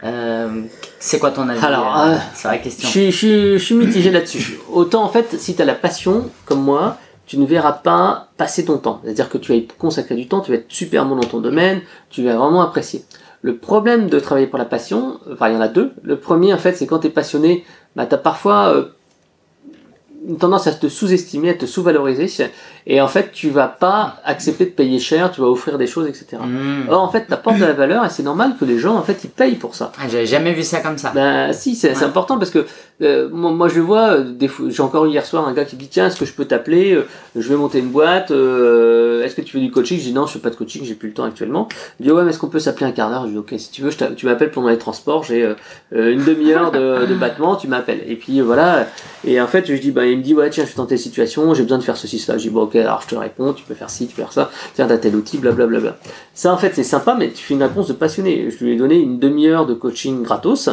[0.04, 0.62] Euh,
[1.00, 2.88] C'est quoi ton avis Alors, euh, euh, c'est la Je question.
[2.90, 3.12] je suis,
[3.54, 4.60] je suis mitigé là-dessus.
[4.72, 8.66] Autant en fait, si tu as la passion comme moi, tu ne verras pas passer
[8.66, 9.02] ton temps.
[9.04, 11.40] C'est-à-dire que tu vas y consacrer du temps, tu vas être super bon dans ton
[11.42, 13.04] domaine, tu vas vraiment apprécier.
[13.42, 15.92] Le problème de travailler pour la passion, enfin il y en a deux.
[16.04, 17.64] Le premier en fait, c'est quand tu es passionné,
[17.96, 18.86] bah, tu as parfois euh,
[20.28, 22.28] une tendance à te sous-estimer, à te sous-valoriser,
[22.88, 26.08] et en fait tu vas pas accepter de payer cher, tu vas offrir des choses,
[26.08, 26.38] etc.
[26.44, 26.90] Hmm.
[26.90, 29.02] Or en fait, tu apportes de la valeur et c'est normal que les gens en
[29.02, 29.92] fait ils payent pour ça.
[30.00, 31.12] Ah, J'avais jamais vu ça comme ça.
[31.16, 32.04] Ben si, c'est Ouais.
[32.04, 32.66] important parce que
[33.02, 35.66] euh, moi, moi, je vois, euh, des fois- j'ai encore eu hier soir un gars
[35.66, 38.32] qui dit tiens est-ce que je peux t'appeler Euh, Je vais monter une boîte.
[38.32, 39.98] euh, est-ce que tu fais du coaching?
[39.98, 41.68] Je dis non, je fais pas de coaching, j'ai plus le temps actuellement.
[42.00, 43.26] Il dit ouais mais est-ce qu'on peut s'appeler un quart d'heure?
[43.26, 45.54] Je dis ok si tu veux, je tu m'appelles pendant les transports, j'ai euh,
[45.94, 48.04] euh, une demi-heure de, de battement, tu m'appelles.
[48.08, 48.88] Et puis voilà.
[49.26, 51.00] Et en fait je dis ben il me dit ouais tiens je suis dans telle
[51.00, 52.38] situation, j'ai besoin de faire ceci cela.
[52.38, 54.34] Je dis bon ok alors je te réponds, tu peux faire ci, tu peux faire
[54.34, 54.50] ça.
[54.74, 55.80] Tiens t'as tel outil, blablabla.
[55.80, 56.00] Bla, bla.
[56.34, 58.50] Ça en fait c'est sympa, mais tu fais une réponse de passionné.
[58.50, 60.70] Je lui ai donné une demi-heure de coaching gratos.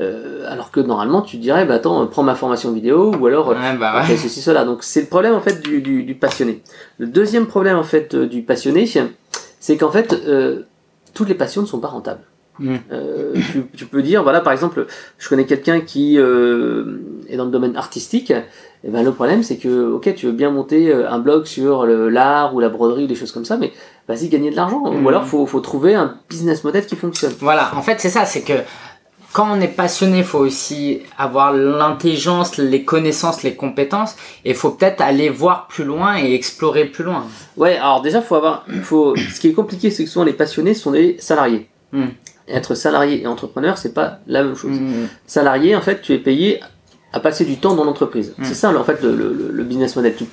[0.00, 3.76] Euh, alors que normalement tu dirais bah attends prends ma formation vidéo ou alors ouais,
[3.78, 4.16] bah ouais.
[4.16, 6.62] ceci cela donc c'est le problème en fait du, du, du, passionné
[6.98, 8.90] le deuxième problème en fait du passionné
[9.60, 10.62] c'est qu'en fait euh,
[11.12, 12.24] toutes les passions ne sont pas rentables
[12.58, 12.76] Mm.
[12.92, 14.86] euh, tu, tu, peux dire voilà par exemple
[15.18, 16.98] je connais quelqu'un qui euh,
[17.28, 20.50] est dans le domaine artistique et ben le problème c'est que ok tu veux bien
[20.50, 23.72] monter un blog sur l'art ou la broderie ou des choses comme ça mais
[24.06, 27.72] vas-y gagner de l'argent ou alors faut faut trouver un business model qui fonctionne voilà
[27.74, 28.54] en fait c'est ça c'est que
[29.34, 34.54] quand on est passionné, il faut aussi avoir l'intelligence, les connaissances, les compétences, et il
[34.54, 37.26] faut peut-être aller voir plus loin et explorer plus loin.
[37.56, 39.16] Ouais, alors déjà, faut avoir, faut.
[39.16, 41.68] Ce qui est compliqué, c'est que souvent les passionnés sont des salariés.
[41.90, 42.06] Mm.
[42.46, 44.78] Être salarié et entrepreneur, c'est pas la même chose.
[44.78, 45.08] Mm.
[45.26, 46.60] Salarié, en fait, tu es payé
[47.12, 48.34] à passer du temps dans l'entreprise.
[48.36, 48.44] Mm.
[48.44, 50.14] C'est ça, en fait, le, le, le business model.
[50.14, 50.26] Tu,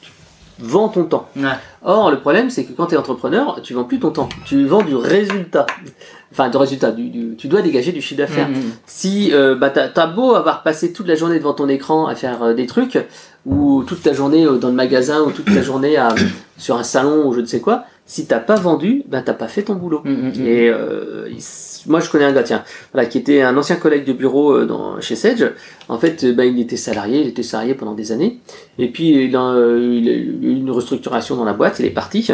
[0.00, 0.12] tu
[0.60, 1.28] vends ton temps.
[1.36, 1.48] Ouais.
[1.82, 4.28] Or, le problème, c'est que quand tu es entrepreneur, tu vends plus ton temps.
[4.44, 5.66] Tu vends du résultat.
[6.30, 6.92] Enfin, du résultat.
[6.92, 8.48] Du, du, tu dois dégager du chiffre d'affaires.
[8.48, 8.54] Mm.
[8.86, 12.14] Si euh, bah, t'as as beau avoir passé toute la journée devant ton écran à
[12.14, 12.98] faire euh, des trucs,
[13.44, 16.14] ou toute ta journée euh, dans le magasin, ou toute ta journée à,
[16.58, 19.48] sur un salon, ou je ne sais quoi, si t'as pas vendu, ben t'as pas
[19.48, 20.00] fait ton boulot.
[20.04, 20.30] Mm.
[20.46, 21.42] Et euh, il,
[21.88, 24.64] moi, je connais un gars, tiens, voilà, qui était un ancien collègue de bureau euh,
[24.64, 25.44] dans, chez Sage.
[25.88, 28.38] En fait, ben, il était salarié, il était salarié pendant des années.
[28.78, 32.26] Et puis, il a, il a eu une restructuration dans la boîte, il est parti.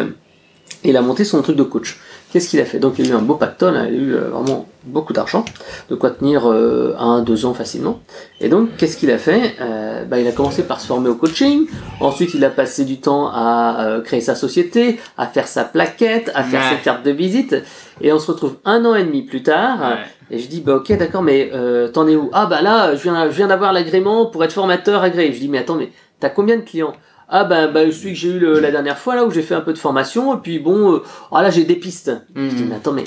[0.84, 1.98] Et il a monté son truc de coach.
[2.32, 4.14] Qu'est-ce qu'il a fait Donc il a eu un beau pactole, hein, il a eu
[4.14, 5.44] euh, vraiment beaucoup d'argent,
[5.90, 8.00] de quoi tenir euh, un, deux ans facilement.
[8.40, 11.14] Et donc qu'est-ce qu'il a fait euh, bah, Il a commencé par se former au
[11.14, 11.66] coaching,
[12.00, 16.30] ensuite il a passé du temps à euh, créer sa société, à faire sa plaquette,
[16.34, 16.76] à faire Ouais.
[16.78, 17.54] ses cartes de visite,
[18.00, 19.96] et on se retrouve un an et demi plus tard, Ouais.
[20.36, 22.30] et je dis bah ok d'accord mais euh, t'en es où?
[22.32, 25.32] Ah bah là je viens, je viens d'avoir l'agrément pour être formateur agréé.
[25.34, 26.94] Je dis mais attends mais t'as combien de clients?
[27.32, 29.54] Ah ben bah, celui que j'ai eu le- la dernière fois là où j'ai fait
[29.54, 31.02] un peu de formation et puis bon euh,
[31.32, 32.12] ah là j'ai des pistes.
[32.36, 32.48] Mm.
[32.50, 33.04] Je dis mais attends mais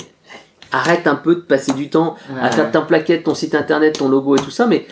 [0.72, 4.08] arrête un peu de passer du temps à faire ta plaquette, ton site internet, ton
[4.08, 4.86] logo et tout ça mais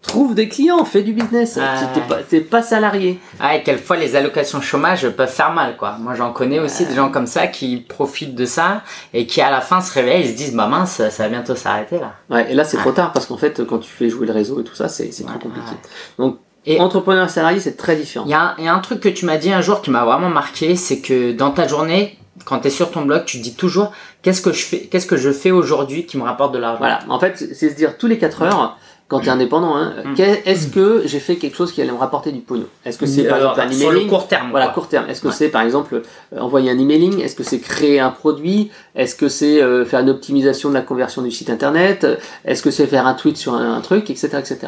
[0.00, 1.58] trouve des clients, fais du business.
[1.92, 3.18] T'es pas, t'es pas salarié.
[3.40, 5.96] Ah, et quelquefois les allocations chômage peuvent faire mal, quoi.
[5.98, 8.82] Moi, j'en connais aussi des gens comme ça qui profitent de ça
[9.12, 11.56] et qui à la fin se réveillent et se disent, bah mince, ça va bientôt
[11.56, 12.14] s'arrêter là.
[12.30, 14.60] Ouais, et là c'est trop tard parce qu'en fait quand tu fais jouer le réseau
[14.60, 15.68] et tout ça c'est c'est trop compliqué.
[15.68, 15.76] ouais.
[16.24, 18.24] Donc Et- entrepreneur salarié c'est très différent.
[18.26, 19.80] Il y, a un- il y a un truc que tu m'as dit un jour
[19.82, 23.24] qui m'a vraiment marqué, c'est que dans ta journée, quand tu es sur ton blog,
[23.24, 23.92] tu te dis toujours,
[24.22, 26.78] qu'est-ce que je fais, qu'est-ce que je fais aujourd'hui qui me rapporte de l'argent?
[26.78, 28.76] Voilà, en fait, c'est se dire tous les 4 heures,
[29.08, 30.20] quand tu es indépendant, hein, Mm.
[30.44, 32.66] est-ce que j'ai fait quelque chose qui allait me rapporter du pognon?
[32.84, 34.50] Est-ce que c'est par Alors, exemple un sur le court terme.
[34.50, 34.74] Voilà, quoi.
[34.74, 35.06] court terme.
[35.08, 35.34] Est-ce que Ouais.
[35.34, 36.02] c'est par exemple
[36.34, 37.20] euh, envoyer un emailing?
[37.22, 38.70] Est-ce que c'est créer un produit?
[38.94, 42.06] Est-ce que c'est euh, faire une optimisation de la conversion du site internet?
[42.44, 44.58] Est-ce que c'est faire un tweet sur un, un truc, etc., etc.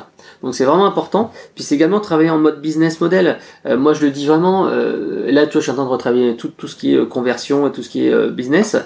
[0.43, 1.31] Donc c'est vraiment important.
[1.55, 3.37] Puis c'est également travailler en mode business model.
[3.67, 4.69] Euh, moi je le dis vraiment.
[4.69, 6.97] euh, là, tu vois, je suis en train de retravailler tout, tout ce qui est
[6.97, 8.77] euh, conversion et tout ce qui est euh, business.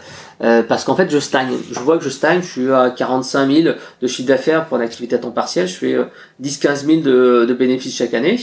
[0.42, 1.50] Euh, parce qu'en fait, je stagne.
[1.70, 2.42] Je vois que je stagne.
[2.42, 5.68] Je suis à 45 000 de chiffre d'affaires pour l'activité à temps partiel.
[5.68, 6.04] Je fais euh,
[6.42, 8.38] 10-15 000 de, de bénéfices chaque année.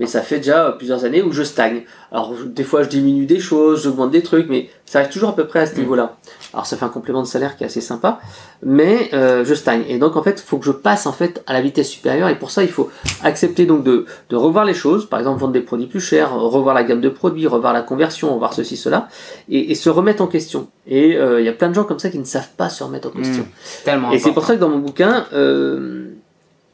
[0.00, 1.82] Mais ça fait déjà euh, plusieurs années où je stagne.
[2.12, 5.36] Alors, des fois, je diminue des choses, j'augmente des trucs, mais ça reste toujours à
[5.36, 5.78] peu près à ce Mm.
[5.80, 6.16] niveau-là.
[6.54, 8.20] Alors, ça fait un complément de salaire qui est assez sympa,
[8.62, 9.84] mais euh, je stagne.
[9.88, 12.28] Et donc, en fait, il faut que je passe en fait à la vitesse supérieure.
[12.28, 12.90] Et pour ça, il faut
[13.22, 15.06] accepter donc de, de revoir les choses.
[15.06, 18.32] Par exemple, vendre des produits plus chers, revoir la gamme de produits, revoir la conversion,
[18.32, 19.08] revoir ceci, cela,
[19.50, 20.68] et, et se remettre en question.
[20.86, 22.82] Et euh, il y a plein de gens comme ça qui ne savent pas se
[22.82, 23.42] remettre en question.
[23.42, 23.48] Mm.
[23.62, 26.06] C'est tellement Et c'est pour ça que dans mon bouquin, euh,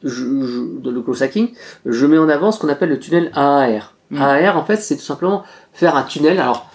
[0.03, 1.49] je, je, dans le close hacking,
[1.85, 3.93] je mets en avant ce qu'on appelle le tunnel AAR.
[4.09, 4.21] Mm.
[4.21, 6.39] AAR, en fait, c'est tout simplement faire un tunnel.
[6.39, 6.69] Alors,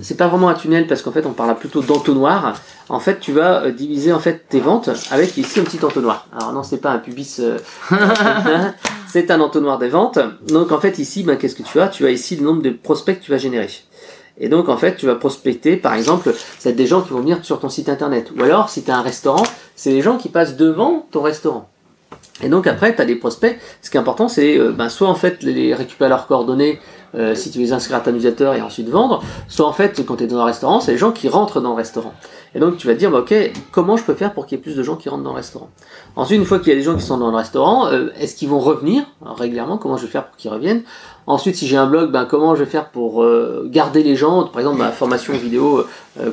[0.00, 2.54] c'est pas vraiment un tunnel parce qu'en fait, on parle plutôt d'entonnoir.
[2.88, 6.26] En fait, tu vas euh, diviser en fait tes ventes avec ici un petit entonnoir.
[6.36, 7.40] Alors non, c'est pas un pubis.
[7.40, 7.58] euh,
[9.08, 10.18] c'est un entonnoir des ventes.
[10.48, 11.88] Donc en fait, ici, ben, qu'est-ce que tu as?
[11.88, 13.68] Tu as ici le nombre de prospects que tu vas générer.
[14.38, 17.44] Et donc en fait, tu vas prospecter, par exemple, c'est des gens qui vont venir
[17.44, 18.30] sur ton site internet.
[18.38, 19.42] Ou alors, si tu as un restaurant,
[19.76, 21.68] c'est les gens qui passent devant ton restaurant.
[22.42, 23.58] Et donc après, tu as des prospects.
[23.82, 26.80] Ce qui est important, c'est euh, ben, soit en fait les récupérer leurs coordonnées
[27.14, 30.16] euh, si tu les inscris à ta newsletter et ensuite vendre, soit en fait quand
[30.16, 32.14] tu es dans un restaurant, c'est les gens qui rentrent dans le restaurant.
[32.54, 33.34] Et donc tu vas te dire, bah, ok,
[33.72, 35.36] comment je peux faire pour qu'il y ait plus de gens qui rentrent dans le
[35.36, 35.70] restaurant?
[36.16, 38.34] Ensuite, une fois qu'il y a des gens qui sont dans le restaurant, euh, est-ce
[38.34, 39.04] qu'ils vont revenir?
[39.24, 40.82] Régulièrement Comment je vais faire pour qu'ils reviennent?
[41.26, 44.44] Ensuite, si j'ai un blog, ben, comment je vais faire pour euh, garder les gens?
[44.44, 45.84] Par exemple, ma formation vidéo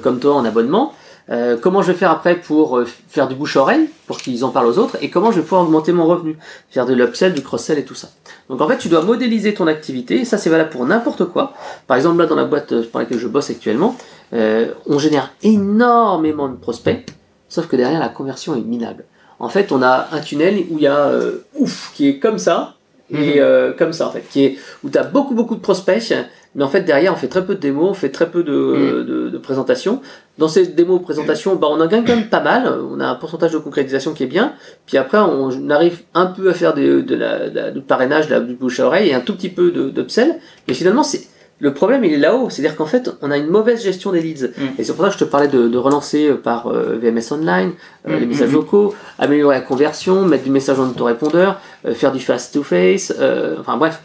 [0.01, 0.93] comme toi en abonnement.
[1.29, 4.67] Euh, comment je vais faire après pour euh, faire du bouche-oreille, pour qu'ils en parlent
[4.67, 6.37] aux autres, et comment je vais pouvoir augmenter mon revenu,
[6.69, 8.09] faire de l'upsell, du cross-sell et tout ça.
[8.49, 11.53] Donc en fait, tu dois modéliser ton activité, et ça c'est valable pour n'importe quoi.
[11.85, 13.97] Par exemple, là dans la boîte euh, par laquelle je bosse actuellement,
[14.33, 17.05] euh, on génère énormément de prospects,
[17.49, 19.03] sauf que derrière la conversion est minable.
[19.39, 22.39] En fait, on a un tunnel où il y a euh, ouf qui est comme
[22.39, 22.75] ça,
[23.09, 26.13] et euh, comme ça en fait, qui est où tu as beaucoup beaucoup de prospects,
[26.55, 28.51] mais en fait derrière on fait très peu de démos, on fait très peu de,
[28.53, 29.05] Mm.
[29.05, 30.01] de, de présentations.
[30.37, 33.15] Dans ces démos présentations, bah, on en gagne quand même pas mal, on a un
[33.15, 34.53] pourcentage de concrétisation qui est bien,
[34.85, 38.27] puis après on arrive un peu à faire des- de la, de la- du parrainage,
[38.27, 40.35] de la- du bouche à oreille et un tout petit peu de- d'upsell,
[40.67, 41.21] mais finalement c'est
[41.59, 44.49] le problème il est là-haut, c'est-à-dire qu'en fait on a une mauvaise gestion des leads.
[44.55, 44.61] Mm.
[44.77, 47.71] Et c'est pour ça que je te parlais de, de relancer par euh, VMS Online,
[48.07, 48.53] euh, Mm, les messages mm.
[48.53, 53.75] vocaux, améliorer la conversion, mettre du message en autorépondeur, euh, faire du face-to-face, euh, enfin
[53.77, 54.01] bref.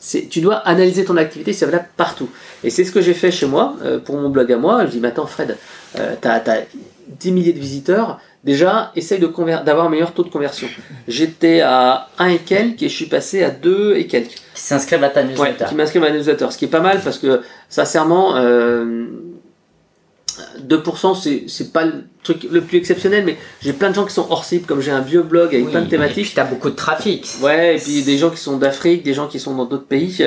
[0.00, 2.28] C'est- Tu dois analyser ton activité, c'est valable partout.
[2.64, 4.86] Et c'est ce que j'ai fait chez moi, euh, pour mon blog à moi.
[4.86, 5.56] Je dis, mais attends Fred,
[5.98, 6.62] euh, t'as as
[7.20, 10.68] 10 milliers de visiteurs, déjà, essaye d'avoir un meilleur taux de conversion.
[11.06, 14.36] J'étais à 1 et quelques et je suis passé à 2 et quelques.
[14.54, 15.64] Qui s'inscrivent à ta Ouais, newsletter.
[15.68, 19.06] qui m'inscrivent à ma newsletter, ce qui est pas mal parce que sincèrement, euh,
[20.68, 24.12] 2% c'est c'est pas le truc le plus exceptionnel, mais j'ai plein de gens qui
[24.12, 26.32] sont hors cible, comme j'ai un vieux blog avec Oui, plein de thématiques.
[26.34, 27.26] t'as beaucoup de trafic.
[27.42, 30.22] Ouais, et puis des gens qui sont d'Afrique, des gens qui sont dans d'autres pays,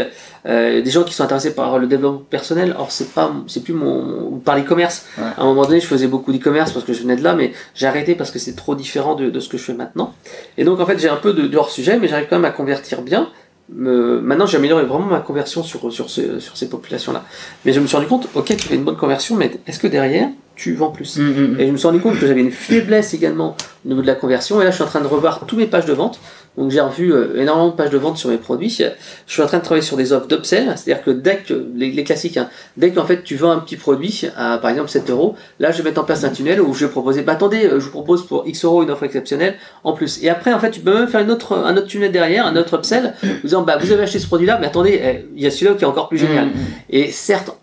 [0.47, 2.75] euh, des gens qui sont intéressés par le développement personnel.
[2.79, 5.05] Or c'est pas, c'est plus mon, par l'e-commerce.
[5.19, 5.23] Ouais.
[5.37, 7.53] À un moment donné, je faisais beaucoup d'e-commerce parce que je venais de là, mais
[7.75, 10.15] j'ai arrêté parce que c'est trop différent de, de ce que je fais maintenant.
[10.57, 12.45] Et donc en fait, j'ai un peu de, de hors sujet, mais j'arrive quand même
[12.45, 13.29] à convertir bien.
[13.69, 17.23] Me- maintenant, j'ai amélioré vraiment ma conversion sur, sur, sur ces populations-là.
[17.65, 19.87] Mais je me suis rendu compte, ok, tu fais une bonne conversion, mais est-ce que
[19.87, 21.59] derrière, tu vends plus Mm, mm, mm.
[21.59, 24.15] et je me suis rendu compte que j'avais une faiblesse également au niveau de la
[24.15, 24.61] conversion.
[24.61, 26.19] Et là, je suis en train de revoir tous mes pages de vente.
[26.55, 28.69] Donc, j'ai revu euh, énormément de pages de vente sur mes produits.
[28.69, 30.71] Je suis en train de travailler sur des offres d'upsell.
[30.75, 33.75] C'est-à-dire que dès que, les, les classiques, hein, dès qu'en fait tu vends un petit
[33.75, 36.73] produit à par exemple 7 euros, là, je vais mettre en place un tunnel où
[36.73, 39.55] je vais proposer, bah attendez, euh, je vous propose pour X euros une offre exceptionnelle
[39.83, 40.23] en plus.
[40.23, 42.55] Et après, en fait, tu peux même faire une autre, un autre tunnel derrière, un
[42.55, 45.47] autre upsell, en disant, bah vous avez acheté ce produit-là, mais attendez, eh, il y
[45.47, 46.49] a celui-là qui est encore plus génial.
[46.89, 47.57] Et certes,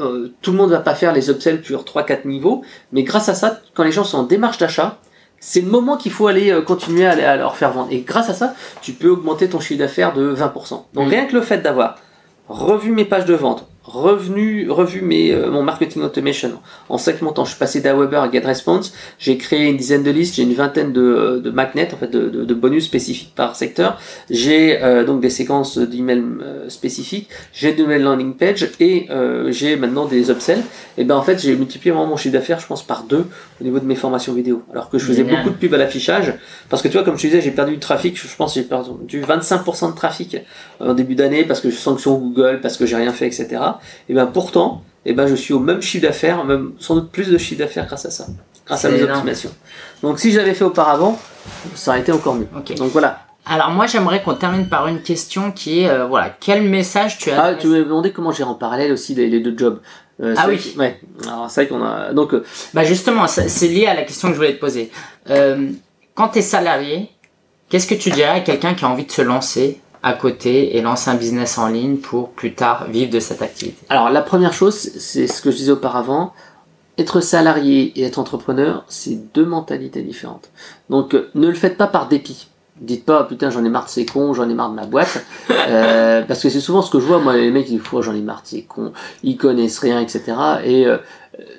[0.00, 3.34] euh, tout le monde va pas faire les upsells sur 3-4 niveaux, mais grâce à
[3.34, 4.98] ça, quand les gens sont en démarche d'achat,
[5.38, 7.88] c'est le moment qu'il faut aller euh, continuer à, à leur faire vendre.
[7.90, 10.84] Et grâce à ça, tu peux augmenter ton chiffre d'affaires de 20%.
[10.94, 11.08] Donc Mm.
[11.08, 11.96] rien que le fait d'avoir
[12.48, 16.52] revu mes pages de vente, revenu, revu mes, euh, mon marketing automation
[16.88, 20.42] en segmentant, je suis passé d'Aweber à GetResponse, j'ai créé une dizaine de listes, j'ai
[20.42, 24.82] une vingtaine de, de magnets, en fait, de, de- de bonus spécifiques par secteur, j'ai
[24.82, 29.76] euh, donc des séquences d'emails euh, spécifiques, j'ai de nouvelles landing pages et euh, j'ai
[29.76, 30.62] maintenant des upsells.
[30.98, 33.24] Et ben en fait, j'ai multiplié vraiment mon chiffre d'affaires, je pense, par deux
[33.60, 34.62] au niveau de mes formations vidéo.
[34.72, 35.38] Alors que je faisais Génial.
[35.44, 36.34] beaucoup de pubs à l'affichage,
[36.68, 38.60] parce que tu vois, comme je te disais, j'ai perdu du trafic, je pense que
[38.60, 38.90] j'ai perdu
[39.22, 40.36] 25% de trafic
[40.82, 43.48] euh, en début d'année parce que je sanction Google, parce que j'ai rien fait, etc.
[44.08, 47.28] Et ben pourtant, et ben je suis au même chiffre d'affaires, même sans doute plus
[47.28, 48.26] de chiffre d'affaires grâce à ça,
[48.66, 49.12] grâce à mes énorme.
[49.18, 49.50] optimations.
[50.02, 51.18] Donc si j'avais fait auparavant,
[51.74, 52.48] ça aurait été encore mieux.
[52.76, 53.20] Donc voilà.
[53.46, 57.30] Alors moi j'aimerais qu'on termine par une question qui est euh, voilà quel message tu
[57.30, 59.80] as Ah, tu m'avais demandé comment j'ai en parallèle aussi les, les deux jobs.
[60.22, 60.74] Euh, Ah oui.
[60.78, 61.00] Ouais.
[61.26, 62.12] Alors c'est vrai qu'on a.
[62.12, 62.44] Donc euh,
[62.74, 64.90] Bah justement c'est lié à la question que je voulais te poser.
[66.14, 67.08] Quand tu es salarié,
[67.70, 70.82] qu'est-ce que tu dirais à quelqu'un qui a envie de se lancer à côté et
[70.82, 74.52] lancer un business en ligne pour plus tard vivre de cette activité Alors la première
[74.52, 76.32] chose, c'est ce que je disais auparavant.
[76.98, 80.50] Être salarié et être entrepreneur, c'est deux mentalités différentes.
[80.90, 82.48] Donc euh, ne le faites pas par dépit.
[82.80, 85.24] Dites pas putain j'en ai marre de ces cons, j'en ai marre de ma boîte.
[85.68, 88.14] Euh, parce que c'est souvent ce que je vois moi les mecs ils disent j'en
[88.14, 88.92] ai marre de ces cons,
[89.22, 90.32] ils connaissent rien etc.
[90.64, 90.96] Et euh,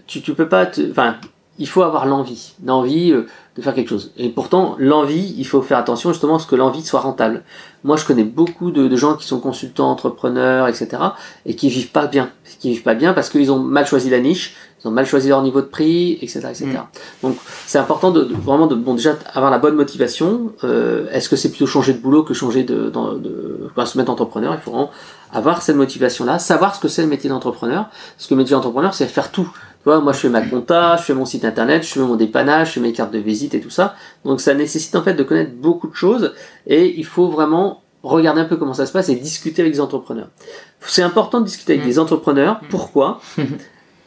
[0.06, 1.16] tu tu peux pas te, enfin
[1.62, 3.28] il faut avoir l'envie, l'envie euh,
[3.58, 4.12] de faire quelque chose.
[4.18, 7.44] Et pourtant l'envie il faut faire attention justement à ce que l'envie soit rentable.
[7.84, 10.88] Moi je connais beaucoup de, de gens qui sont consultants, entrepreneurs etc
[11.46, 12.30] et qui vivent pas bien.
[12.60, 15.28] Qui vivent pas bien parce qu'ils ont mal choisi la niche, ils ont mal choisi
[15.30, 16.40] leur niveau de prix, etc.
[16.50, 16.66] etc.
[16.66, 17.28] Mm.
[17.28, 17.38] Donc
[17.68, 20.54] c'est important de, de- vraiment de bon déjà avoir la bonne motivation.
[20.64, 24.12] Euh, Est-ce que c'est plutôt changer de boulot que changer de, de, enfin, se mettre
[24.12, 24.54] entrepreneur?
[24.54, 24.92] Il faut vraiment
[25.34, 27.90] avoir cette motivation-là, savoir ce que c'est le métier d'entrepreneur.
[28.18, 29.50] Parce que le métier d'entrepreneur, c'est faire tout.
[29.84, 32.16] Tu vois, moi je fais ma compta, je fais mon site internet, je fais mon
[32.16, 33.96] dépannage, je fais mes cartes de visite et tout ça.
[34.26, 36.34] Donc ça nécessite en fait de connaître beaucoup de choses
[36.68, 39.82] et il faut vraiment regarder un peu comment ça se passe et discuter avec des
[39.82, 40.30] entrepreneurs.
[40.82, 41.90] C'est important de discuter avec Mm.
[41.90, 42.62] des entrepreneurs.
[42.70, 43.22] Pourquoi?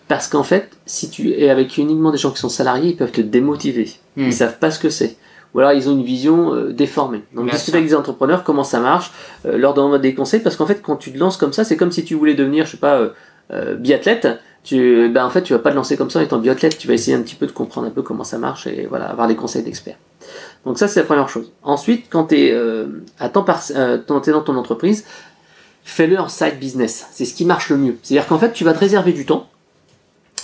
[0.09, 3.11] Parce qu'en fait, si tu es avec uniquement des gens qui sont salariés, ils peuvent
[3.11, 3.91] te démotiver.
[4.17, 4.27] Hmm.
[4.27, 5.17] Ils savent pas ce que c'est.
[5.55, 7.23] Ou alors ils ont une vision euh, déformée.
[7.35, 9.13] Donc discuter avec des entrepreneurs, comment ça marche,
[9.47, 11.77] euh, leur demander des conseils, parce qu'en fait quand tu te lances comme ça, c'est
[11.77, 13.11] comme si tu voulais devenir, je sais pas, euh,
[13.53, 14.29] euh, biathlète.
[14.63, 16.89] Tu, ben en fait tu vas pas te lancer comme ça en étant biathlète, tu
[16.89, 19.29] vas essayer un petit peu de comprendre un peu comment ça marche et voilà avoir
[19.29, 19.99] des conseils d'experts.
[20.65, 21.53] Donc ça c'est la première chose.
[21.63, 22.87] Ensuite quand tu es euh,
[23.19, 25.05] à temps euh, dans ton entreprise,
[25.85, 27.09] fais-le en side business.
[27.13, 27.97] C'est ce qui marche le mieux.
[28.03, 29.49] C'est-à-dire qu'en fait tu vas te réserver du temps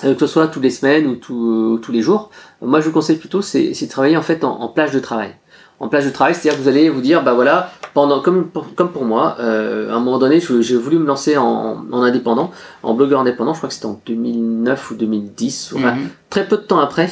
[0.04, 2.30] euh, que ce soit toutes les semaines ou tous les jours.
[2.62, 4.98] Moi, je vous conseille plutôt, c'est c'est de travailler en fait en, en plage de
[4.98, 5.34] travail.
[5.78, 8.74] En plage de travail, c'est-à-dire que vous allez vous dire, bah voilà, pendant comme pour,
[8.74, 12.02] comme pour moi, euh, à un moment donné, je- j'ai voulu me lancer en, en
[12.02, 12.50] indépendant,
[12.82, 13.52] en blogueur indépendant.
[13.52, 16.08] Je crois que c'était en 2009 ou 2010, enfin, Mhm.
[16.30, 17.08] très peu de temps après.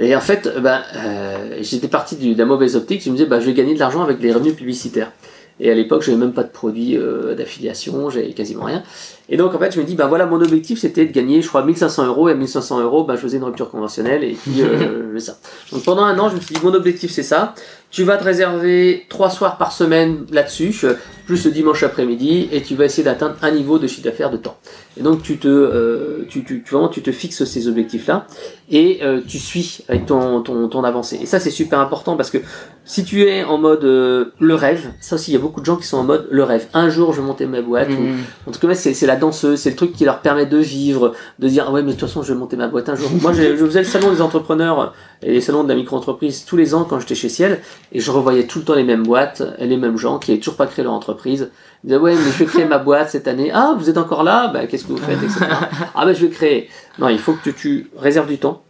[0.00, 3.02] Et en fait, bah, euh, j'étais parti du- de la mauvaise optique.
[3.04, 5.12] Je me disais, bah, je vais gagner de l'argent avec les revenus publicitaires.
[5.60, 8.84] Et à l'époque, j'avais même pas de produit euh, d'affiliation, j'avais quasiment rien.
[9.28, 11.48] Et donc, en fait, je me dis, ben voilà, mon objectif, c'était de gagner, je
[11.48, 12.28] crois, 1500 euros.
[12.28, 14.22] Et à 1500 euros, ben, je faisais une rupture conventionnelle.
[14.22, 15.36] Et puis, euh, ça.
[15.72, 17.54] Donc, pendant un an, je me suis dit, mon objectif, c'est ça.
[17.90, 20.74] Tu vas te réserver trois soirs par semaine là-dessus,
[21.26, 24.36] plus le dimanche après-midi, et tu vas essayer d'atteindre un niveau de chiffre d'affaires de
[24.36, 24.58] temps.
[24.98, 28.26] Et donc, tu te, euh, tu, tu, vraiment, tu te fixes ces objectifs-là,
[28.70, 31.18] et euh, tu suis avec ton, ton, ton avancée.
[31.22, 32.38] Et ça, c'est super important parce que
[32.84, 35.66] si tu es en mode euh, le rêve, ça aussi, il y a beaucoup de
[35.66, 36.66] gens qui sont en mode le rêve.
[36.74, 37.88] Un jour, je vais monter ma boîte.
[37.90, 38.16] Ou, Mhm.
[38.46, 41.48] en tout cas, c'est la danseuse, c'est le truc qui leur permet de vivre, de
[41.48, 43.08] dire, ah ouais, mais de toute façon, je vais monter ma boîte un jour.
[43.22, 46.56] Moi, je, je faisais le salon des entrepreneurs et les salons de la micro-entreprise tous
[46.56, 47.60] les ans quand j'étais chez Ciel,
[47.92, 50.40] et je revoyais tout le temps les mêmes boîtes et les mêmes gens qui n'avaient
[50.40, 51.50] toujours pas créé leur entreprise.
[51.84, 53.50] Ouais, mais je vais créer ma boîte cette année.
[53.52, 54.48] Ah, vous êtes encore là?
[54.48, 55.46] Bah, qu'est-ce que vous faites, etc.
[55.94, 56.68] ah, bah, je vais créer.
[56.98, 58.62] Non, il faut que tu, tu réserves du temps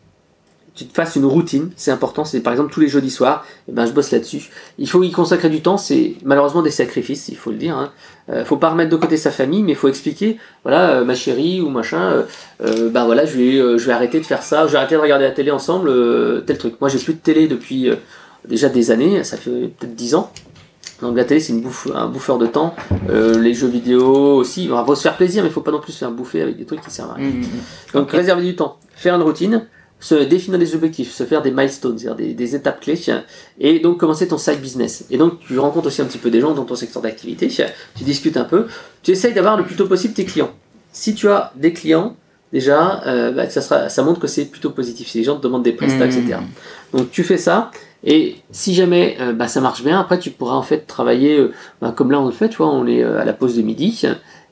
[0.78, 3.72] tu te fasses une routine, c'est important, c'est par exemple tous les jeudis soirs, et
[3.72, 4.48] ben je bosse là-dessus.
[4.78, 7.76] Il faut y consacrer du temps, c'est malheureusement des sacrifices, il faut le dire.
[7.76, 7.90] Hein.
[8.30, 11.16] Euh, faut pas remettre de côté sa famille, mais il faut expliquer, voilà, euh, ma
[11.16, 12.22] chérie ou machin, euh,
[12.64, 15.00] euh, ben voilà, je vais, je vais arrêter de faire ça, je vais arrêter de
[15.00, 15.90] regarder la télé ensemble,
[16.44, 16.80] tel truc.
[16.80, 17.90] Moi j'ai plus de télé depuis
[18.46, 20.32] déjà des années, ça fait peut-être 10 ans.
[21.02, 22.74] Donc la télé c'est une bouffe, un bouffeur de temps,
[23.08, 25.80] Euh, les jeux vidéo aussi, on va se faire plaisir, mais il faut pas non
[25.80, 27.28] plus se faire bouffer avec des trucs qui servent à rien.
[27.28, 27.42] Mhm.
[27.94, 28.12] Donc Ok.
[28.12, 29.66] réserver du temps, faire une routine,
[30.00, 32.98] se définir des objectifs, se faire des milestones, c'est-à-dire des, des étapes clés,
[33.58, 35.04] et donc commencer ton side business.
[35.10, 38.04] Et donc tu rencontres aussi un petit peu des gens dans ton secteur d'activité, tu
[38.04, 38.66] discutes un peu,
[39.02, 40.50] tu essayes d'avoir le plus tôt possible tes clients.
[40.92, 42.16] Si tu as des clients,
[42.52, 45.08] déjà, euh, bah, ça, sera, ça montre que c'est plutôt positif.
[45.08, 46.38] Si les gens te demandent des prestats, etc.
[46.92, 47.70] Donc tu fais ça,
[48.04, 51.52] et si jamais euh, bah, ça marche bien, après tu pourras en fait travailler, euh,
[51.80, 53.62] bah, comme là on le fait, tu vois, on est euh, à la pause de
[53.62, 54.02] midi,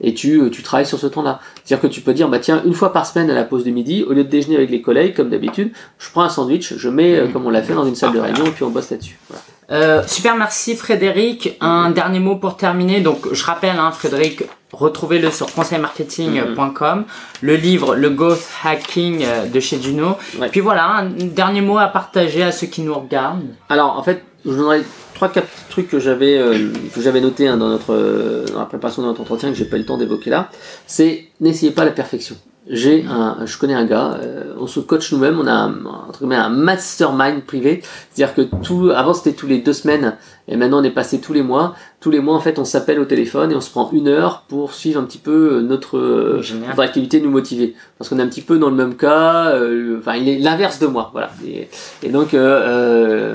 [0.00, 1.40] et tu, tu travailles sur ce temps-là.
[1.64, 3.70] C'est-à-dire que tu peux dire, bah tiens, une fois par semaine à la pause de
[3.70, 6.88] midi, au lieu de déjeuner avec les collègues, comme d'habitude, je prends un sandwich, je
[6.88, 7.32] mets, Mhm.
[7.32, 9.18] comme on l'a fait, dans une salle de réunion, et puis on bosse là-dessus.
[9.28, 9.42] Voilà.
[9.70, 11.56] Euh, super, merci Frédéric.
[11.60, 13.00] Un dernier mot pour terminer.
[13.00, 17.04] Donc, je rappelle, hein, Frédéric, retrouvez-le sur conseilmarketing.com.
[17.42, 20.16] Le livre, le Growth Hacking euh, de chez Juno.
[20.38, 20.48] Ouais.
[20.48, 23.46] Puis voilà, un dernier mot à partager à ceux qui nous regardent.
[23.68, 24.82] Alors, en fait, je donnerai
[25.14, 28.66] trois, quatre trucs que j'avais, euh, que j'avais noté hein, dans notre, euh, dans la
[28.66, 30.50] préparation de notre entretien, que j'ai pas eu le temps d'évoquer là.
[30.86, 32.36] C'est n'essayez pas la perfection.
[32.68, 36.18] J'ai un, je connais un gars, euh, on se coach nous-mêmes, on a un, entre
[36.18, 40.16] guillemets, un mastermind privé, c'est-à-dire que tout, avant c'était tous les deux semaines,
[40.48, 41.74] et maintenant on est passé tous les mois.
[42.00, 44.44] Tous les mois, en fait, on s'appelle au téléphone et on se prend une heure
[44.48, 48.22] pour suivre un petit peu euh, notre, euh, notre activité, nous motiver, parce qu'on est
[48.22, 49.50] un petit peu dans le même cas.
[49.54, 51.30] euh, Enfin, il est l'inverse de moi, voilà.
[51.46, 51.68] Et,
[52.02, 53.34] et donc, euh,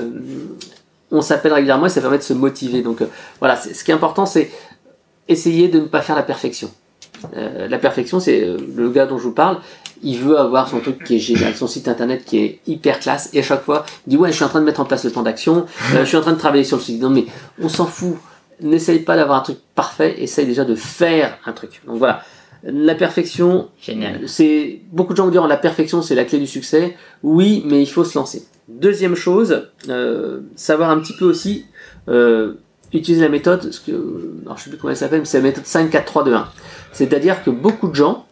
[1.10, 2.82] on s'appelle régulièrement et ça permet de se motiver.
[2.82, 3.06] Donc euh,
[3.40, 4.50] voilà, ce qui est important, c'est
[5.28, 6.70] essayer de ne pas faire la perfection.
[7.36, 9.58] Euh, la perfection, c'est euh, le gars dont je vous parle.
[10.02, 13.30] Il veut avoir son truc qui est génial, son site internet qui est hyper classe,
[13.32, 15.04] et à chaque fois, il dit ouais, je suis en train de mettre en place
[15.04, 17.00] le plan d'action, euh, je suis en train de travailler sur le site.
[17.00, 17.26] Non mais
[17.60, 18.16] on s'en fout.
[18.60, 21.82] N'essaye pas d'avoir un truc parfait, essaye déjà de faire un truc.
[21.86, 22.22] Donc voilà,
[22.64, 24.28] la perfection, Génial.
[24.28, 26.96] c'est beaucoup de gens vont dire la perfection c'est la clé du succès.
[27.22, 28.44] Oui, mais il faut se lancer.
[28.68, 31.66] Deuxième chose, euh, savoir un petit peu aussi
[32.08, 32.54] euh,
[32.92, 33.92] utiliser la méthode, ce que,
[34.44, 36.34] alors je sais plus comment elle s'appelle, mais c'est la méthode 5, 4, 3, 2,
[36.34, 36.48] 1.
[36.92, 38.26] C'est-à-dire que beaucoup de gens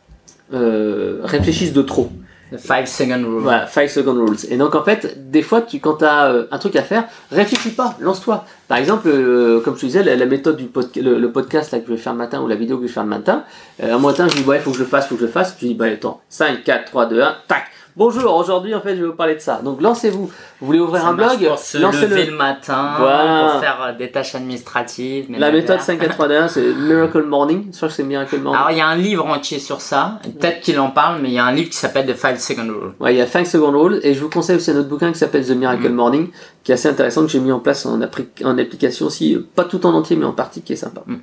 [0.53, 2.11] euh, réfléchissent de trop.
[2.53, 3.43] The 5 second rule.
[3.43, 4.37] Voilà, 5 second rules.
[4.51, 7.71] Et donc en fait, des fois, tu, quand tu as un truc à faire, réfléchis
[7.71, 8.45] pas, lance-toi.
[8.67, 11.71] Par exemple, euh, comme je te disais, la, la méthode du podca- le, le podcast
[11.71, 13.09] là, que je vais faire le matin ou la vidéo que je vais faire le
[13.09, 13.45] matin,
[13.85, 15.31] euh, un matin, je dis, ouais, faut que je le fasse, faut que je le
[15.33, 15.57] fasse.
[15.57, 17.63] Tu dis, bah attends, 5, 4, 3, 2, 1, tac.
[17.97, 19.61] Bonjour, aujourd'hui, en fait, je vais vous parler de ça.
[19.65, 20.31] Donc lancez-vous.
[20.61, 22.07] Vous voulez ouvrir Ça un blog pour se Lancez-le.
[22.09, 23.51] lever le matin, Voilà.
[23.53, 25.27] pour faire euh, des tâches administratives.
[25.39, 27.67] La méthode 5, 4, 3, 2, 1, c'est Miracle Morning.
[27.73, 28.61] Je crois que c'est Miracle Morning.
[28.61, 30.19] Alors, il y a un livre entier sur ça.
[30.39, 32.63] Peut-être qu'il en parle, mais il y a un livre qui s'appelle The 5 second
[32.69, 32.93] rule.
[33.01, 35.11] Ouais, il y a 5 Second Rule et je vous conseille aussi un autre bouquin
[35.13, 35.95] qui s'appelle The Miracle Mm.
[35.95, 36.29] Morning
[36.63, 39.65] qui est assez intéressant que j'ai mis en place en, en application aussi, euh, pas
[39.65, 41.03] tout en entier mais en partie qui est sympa.
[41.07, 41.15] Mm.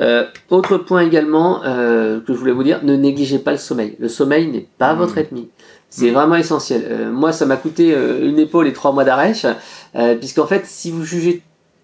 [0.00, 3.96] Euh, autre point également euh, que je voulais vous dire, ne négligez pas le sommeil.
[3.98, 4.98] Le sommeil n'est pas Mm.
[4.98, 5.48] votre ennemi.
[5.96, 6.14] C'est Mm.
[6.14, 6.84] vraiment essentiel.
[6.90, 9.32] Euh, moi, ça m'a coûté euh, une épaule et trois mois d'arrêt,
[9.94, 11.40] euh, puisqu'en fait, si vous jugez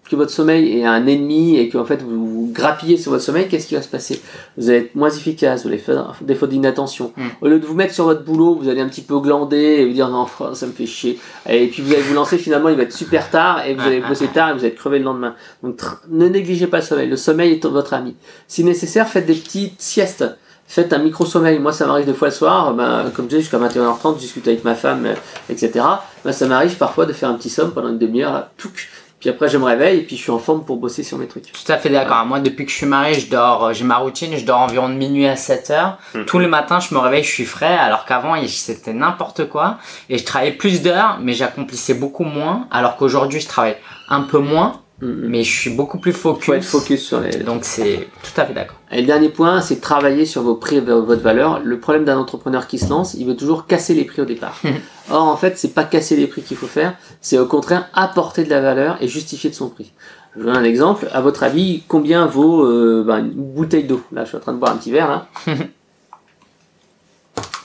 [0.09, 3.23] que votre sommeil est un ennemi et que en fait vous, vous grappillez sur votre
[3.23, 4.21] sommeil, qu'est-ce qui va se passer?
[4.57, 7.13] Vous allez être moins efficace, vous allez faire des fautes d'inattention.
[7.15, 7.21] Mm.
[7.39, 9.85] Au lieu de vous mettre sur votre boulot, vous allez un petit peu glander et
[9.85, 11.17] vous dire non, ça me fait chier.
[11.49, 14.01] Et puis vous allez vous lancer finalement, il va être super tard et vous allez
[14.01, 15.35] bosser tard et vous allez crever le lendemain.
[15.63, 17.07] Donc ne négligez pas le sommeil.
[17.07, 18.17] Le sommeil est votre ami.
[18.49, 20.25] Si nécessaire, faites des petites siestes.
[20.71, 21.59] Faites un micro-sommeil.
[21.59, 24.47] Moi, ça m'arrive des fois le soir, ben, comme je disais, jusqu'à 21h30, je discute
[24.47, 25.15] avec ma femme, euh,
[25.49, 25.83] etc.
[26.23, 28.87] Ben, ça m'arrive parfois de faire un petit somme pendant une demi-heure, là, touc.
[29.19, 31.27] Puis après, je me réveille et puis je suis en forme pour bosser sur mes
[31.27, 31.51] trucs.
[31.51, 32.25] Tout à fait d'accord.
[32.25, 34.87] Moi, depuis que je suis marié, je dors, euh, j'ai ma routine, je dors environ
[34.87, 35.97] de minuit à 7 heures.
[36.15, 36.23] Mhm.
[36.23, 39.77] Tous les matins, je me réveille, je suis frais, alors qu'avant, c'était n'importe quoi.
[40.07, 43.75] Et je travaillais plus d'heures, mais j'accomplissais beaucoup moins, alors qu'aujourd'hui, je travaille
[44.07, 46.45] un peu moins, mais je suis beaucoup plus focus.
[46.45, 47.37] Faut être focus sur les.
[47.37, 48.77] Donc c'est tout à fait d'accord.
[48.91, 51.61] Et le dernier point, c'est de travailler sur vos prix, votre valeur.
[51.63, 54.61] Le problème d'un entrepreneur qui se lance, il veut toujours casser les prix au départ.
[55.09, 58.43] Or, en fait, c'est pas casser les prix qu'il faut faire, c'est au contraire apporter
[58.43, 59.91] de la valeur et justifier de son prix.
[60.35, 61.09] Je vous donne un exemple.
[61.11, 64.01] À votre avis, combien vaut euh, ben, une bouteille d'eau?
[64.13, 65.09] Là, je suis en train de boire un petit verre.
[65.09, 65.27] Là.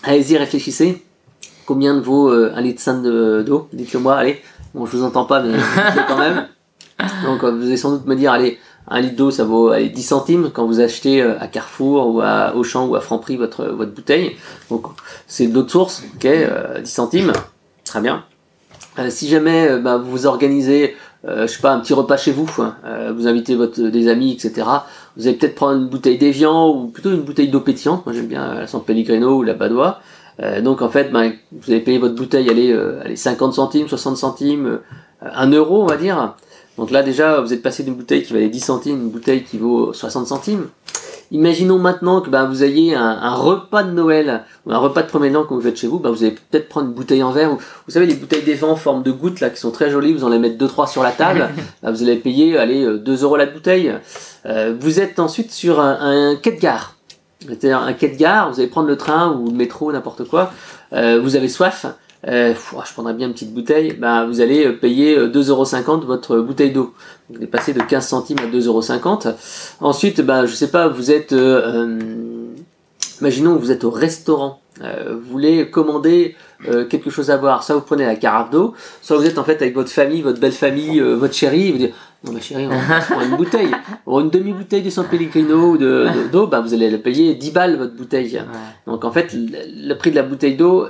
[0.02, 1.04] Allez-y, réfléchissez.
[1.66, 3.68] Combien vaut euh, un litre sain d'eau?
[3.72, 4.40] Dites-le moi, allez.
[4.74, 5.56] Bon, je vous entends pas, mais
[6.08, 6.46] quand même.
[7.24, 9.88] Donc, euh, vous allez sans doute me dire, allez, un litre d'eau, ça vaut allez,
[9.88, 13.66] 10 centimes quand vous achetez euh, à Carrefour ou à Auchan ou à Franprix votre,
[13.66, 14.36] votre bouteille.
[14.70, 14.86] Donc,
[15.26, 16.28] c'est d'autres sources, ok,
[16.82, 17.32] 10 centimes.
[17.84, 18.24] Très bien.
[19.08, 22.48] si jamais bah, vous vous organisez euh, je sais pas, un petit repas chez vous,
[22.58, 22.76] hein.
[23.16, 24.66] vous invitez votre, des amis, etc.
[25.16, 28.06] Vous allez peut-être prendre une bouteille d'évian ou plutôt une bouteille d'eau pétillante.
[28.06, 30.00] Moi j'aime bien la San Pellegrino ou la Badois.
[30.40, 33.88] Euh, donc en fait, ben, vous allez payer votre bouteille, allez, euh, allez 50 centimes,
[33.88, 34.80] 60 centimes,
[35.22, 36.34] 1 euro on va dire.
[36.78, 39.58] Donc là déjà, vous êtes passé d'une bouteille qui valait 10 centimes, une bouteille qui
[39.58, 40.66] vaut 60 centimes.
[41.32, 45.34] Imaginons maintenant que ben, vous ayez un, repas de Noël ou un repas de premier
[45.34, 47.52] an que vous faites chez vous, ben, vous allez peut-être prendre une bouteille en verre.
[47.52, 50.12] Ou, vous savez, les bouteilles d'évent en forme de gouttes là qui sont très jolies,
[50.12, 51.48] vous en les mettre 2-3 sur la table,
[51.82, 53.92] ben, vous allez payer allez, 2 euros la bouteille.
[54.78, 56.96] vous êtes ensuite sur un, un quai de gare
[57.40, 60.52] c'est-à-dire un quai de gare, vous allez prendre le train ou le métro, n'importe quoi,
[60.92, 61.86] euh, vous avez soif,
[62.26, 66.94] euh, je prendrais bien une petite bouteille, bah, vous allez payer 2,50€ votre bouteille d'eau.
[67.28, 69.34] Vous allez passer de 15 centimes à 2,50€.
[69.80, 71.98] Ensuite, bah, je sais pas, vous êtes, euh,
[73.20, 76.36] imaginons que vous êtes au restaurant, vous voulez commander
[76.90, 79.62] quelque chose à boire, soit vous prenez la carafe d'eau, soit vous êtes en fait
[79.62, 81.94] avec votre famille, votre belle famille, votre chérie, vous dites
[82.24, 83.70] non, ma chérie, on prend une bouteille.
[84.06, 87.76] Ou une demi-bouteille de San Pellegrino ou d'eau, bah, vous allez le payer 10 balles
[87.76, 88.42] votre bouteille.
[88.86, 90.86] Donc en fait, le, prix de la bouteille d'eau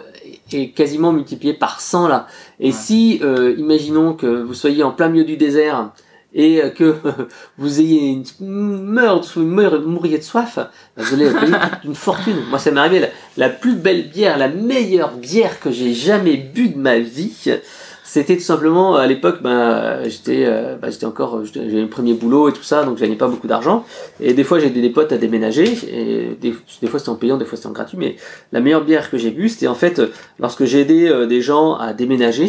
[0.53, 2.27] est quasiment multiplié par 100 là.
[2.61, 5.91] Et si, euh, imaginons que vous soyez en plein milieu du désert
[6.35, 6.97] et que
[7.59, 12.37] vous ayez une meurtre, mouriez de soif, bah, vous allez payer une fortune.
[12.51, 16.37] Moi, ça m'est arrivé, la, la, plus belle bière, la meilleure bière que j'ai jamais
[16.37, 17.59] bu de ma vie,
[18.07, 22.49] c'était tout simplement à l'époque ben j'étais euh, ben, j'étais encore j'avais le premier boulot
[22.49, 23.85] et tout ça donc j'avais pas beaucoup d'argent.
[24.21, 27.37] Et des fois j'ai des potes à déménager et des, des fois c'était en payant
[27.37, 28.15] des fois c'était en gratuit mais
[28.53, 30.01] la meilleure bière que j'ai bu c'était en fait
[30.39, 32.47] lorsque j'ai aidé euh, des gens à déménager.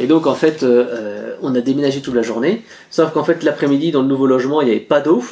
[0.00, 2.62] Et donc en fait euh, on a déménagé toute la journée.
[2.90, 5.22] Sauf qu'en fait l'après-midi dans le nouveau logement il n'y avait pas d'eau.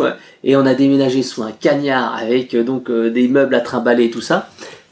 [0.44, 4.20] Et on a déménagé sous un cagnard avec donc des meubles à trimballer et tout
[4.20, 4.48] ça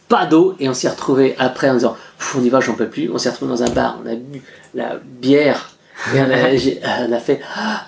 [0.08, 1.96] pas d'eau et on s'est retrouvé après en disant
[2.36, 3.10] on y va j'en peux plus.
[3.12, 4.42] On s'est retrouvé dans un bar on a bu
[4.74, 5.70] la bière
[6.14, 7.82] et on a, fait ah.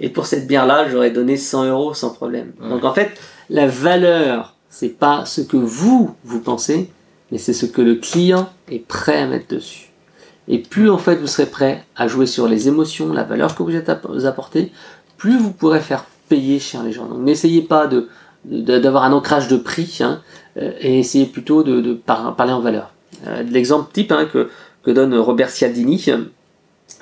[0.00, 2.52] et pour cette bière là j'aurais donné 100 euros sans problème.
[2.60, 3.18] Donc en fait
[3.50, 6.90] la valeur c'est pas ce que vous vous pensez
[7.30, 9.90] mais c'est ce que le client est prêt à mettre dessus.
[10.48, 13.62] Et plus en fait vous serez prêt à jouer sur les émotions la valeur que
[13.62, 14.72] vous êtes apportée
[15.16, 17.06] plus vous pourrez faire payer cher les gens.
[17.06, 18.08] Donc n'essayez pas de
[18.44, 20.22] d'avoir un ancrage de prix hein,
[20.80, 22.92] et essayez plutôt de, parler en valeur.
[23.26, 24.48] Euh, l'exemple type hein, que,
[24.82, 26.04] que, donne Robert Cialdini,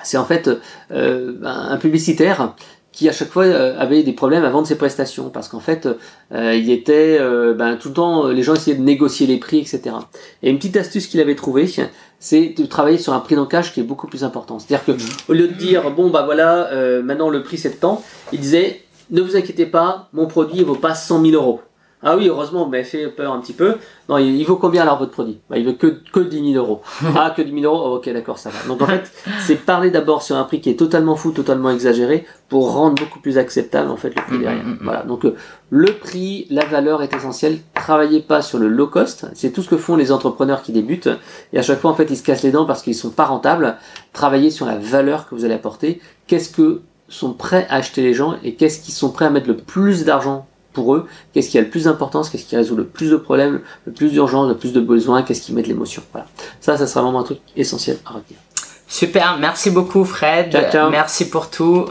[0.03, 0.49] c'est en fait
[0.91, 2.55] euh, un publicitaire
[2.91, 5.87] qui à chaque fois avait des problèmes à vendre ses prestations parce qu'en fait
[6.31, 7.19] il était
[7.53, 9.97] ben, tout le temps les gens essayaient de négocier les prix etc
[10.41, 11.71] et une petite astuce qu'il avait trouvée
[12.17, 14.83] c'est de travailler sur un prix d'encage qui est beaucoup plus important c'est à dire
[14.83, 14.99] que
[15.31, 16.71] au lieu de dire bon bah voilà
[17.03, 18.03] maintenant le prix c'est de temps
[18.33, 21.61] il disait ne vous inquiétez pas, mon produit ne vaut pas 100 000 euros.
[22.03, 23.75] Ah oui, heureusement, vous m'avez fait peur un petit peu.
[24.07, 25.39] Non, il, vaut combien alors votre produit?
[25.49, 26.81] Bah, Il veut que, que 10 000 euros.
[27.15, 27.95] Ah, que 10 000 euros?
[27.95, 28.67] Ok, d'accord, ça va.
[28.67, 32.27] Donc en fait, c'est parler d'abord sur un prix qui est totalement fou, totalement exagéré,
[32.49, 34.63] pour rendre beaucoup plus acceptable en fait le prix mm, derrière.
[34.63, 35.01] Mm, mm, voilà.
[35.03, 35.35] Donc euh,
[35.71, 37.57] le prix, la valeur est essentielle.
[37.73, 39.25] Travaillez pas sur le low cost.
[39.33, 41.09] C'est tout ce que font les entrepreneurs qui débutent.
[41.51, 43.25] Et à chaque fois, en fait, ils se cassent les dents parce qu'ils sont pas
[43.25, 43.75] rentables.
[44.13, 45.99] Travaillez sur la valeur que vous allez apporter.
[46.27, 49.47] Qu'est-ce que sont prêts à acheter les gens et qu'est-ce qu'ils sont prêts à mettre
[49.47, 50.45] le plus d'argent
[50.77, 53.61] pour eux, qu'est-ce qui a le plus d'importance, qu'est-ce qui résout le plus de problèmes,
[53.87, 56.03] le plus d'urgence, le plus de besoins, qu'est-ce qui met de l'émotion.
[56.11, 56.27] Voilà.
[56.61, 58.39] Ça, ça sera vraiment un truc essentiel à retenir.
[58.87, 60.55] Super, merci beaucoup Fred.
[60.91, 61.85] Merci pour tout.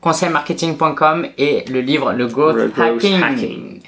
[0.00, 3.80] Conseilmarketing.com et le livre Le Growth, Hacking.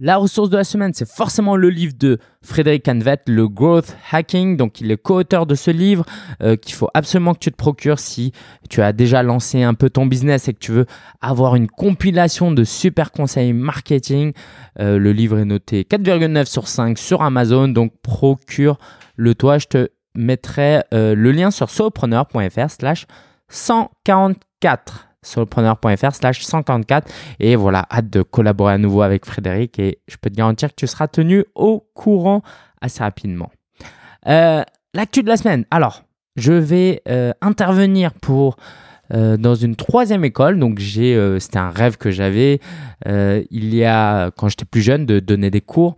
[0.00, 4.56] La ressource de la semaine, c'est forcément le livre de Frédéric Canvet, le Growth Hacking.
[4.56, 6.04] Donc, il est co-auteur de ce livre
[6.42, 8.32] euh, qu'il faut absolument que tu te procures si
[8.68, 10.86] tu as déjà lancé un peu ton business et que tu veux
[11.20, 14.32] avoir une compilation de super conseils marketing.
[14.80, 17.68] Euh, le livre est noté 4,9 sur 5 sur Amazon.
[17.68, 19.58] Donc, procure-le toi.
[19.58, 23.06] Je te mettrai euh, le lien sur solopreneur.fr slash
[23.48, 27.10] 144 solopreneur.fr slash 144.
[27.40, 30.74] Et voilà, hâte de collaborer à nouveau avec Frédéric et je peux te garantir que
[30.76, 32.42] tu seras tenu au courant
[32.80, 33.50] assez rapidement.
[34.28, 34.62] Euh,
[34.94, 35.64] l'actu de la semaine.
[35.70, 36.02] Alors,
[36.36, 38.56] je vais euh, intervenir pour
[39.10, 40.58] dans une troisième école.
[40.58, 42.58] Donc c'était un rêve que j'avais
[43.06, 45.94] il y a quand j'étais plus jeune de donner des cours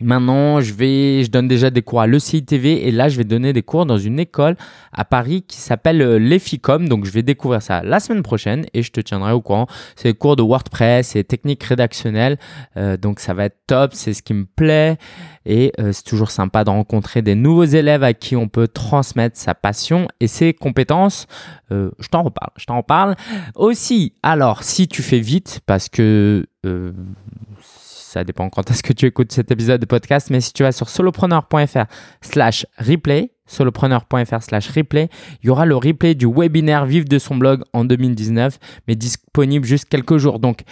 [0.00, 3.62] Maintenant, je vais, donne déjà des cours à l'ECITV et là, je vais donner des
[3.62, 4.56] cours dans une école
[4.92, 6.88] à Paris qui s'appelle euh, l'EFICOM.
[6.88, 9.66] Donc, je vais découvrir ça la semaine prochaine et je te tiendrai au courant.
[9.96, 12.38] C'est des cours de WordPress et techniques rédactionnelles.
[12.76, 13.92] Euh, donc, ça va être top.
[13.94, 14.96] C'est ce qui me plaît
[15.44, 19.36] et euh, c'est toujours sympa de rencontrer des nouveaux élèves à qui on peut transmettre
[19.36, 21.26] sa passion et ses compétences.
[21.70, 22.50] je t'en reparle.
[22.56, 23.16] Je t'en reparle
[23.54, 24.14] aussi.
[24.22, 26.46] Alors, si tu fais vite parce que
[28.10, 30.72] ça dépend quand est-ce que tu écoutes cet épisode de podcast, mais si tu vas
[30.72, 31.84] sur solopreneur.fr
[32.20, 35.08] slash replay, solopreneur.fr slash replay,
[35.42, 38.58] il y aura le replay du webinaire Vive de son blog en 2019,
[38.88, 40.40] mais disponible juste quelques jours.
[40.40, 40.62] Donc,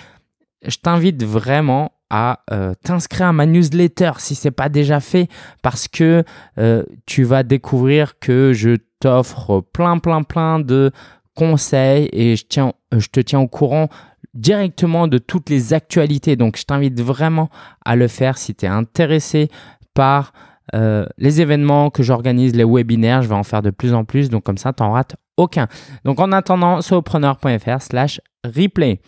[0.66, 5.28] je t'invite vraiment à euh, t'inscrire à ma newsletter si ce n'est pas déjà fait
[5.62, 6.24] parce que
[6.58, 10.90] euh, tu vas découvrir que je t'offre plein plein plein de
[11.36, 13.88] conseils et je, tiens, je te tiens au courant
[14.34, 16.36] directement de toutes les actualités.
[16.36, 17.50] Donc je t'invite vraiment
[17.84, 19.48] à le faire si tu es intéressé
[19.94, 20.32] par
[20.74, 23.22] euh, les événements que j'organise, les webinaires.
[23.22, 24.30] Je vais en faire de plus en plus.
[24.30, 25.68] Donc comme ça, tu n'en rates aucun.
[26.04, 29.00] Donc en attendant, solopreneur.fr slash replay.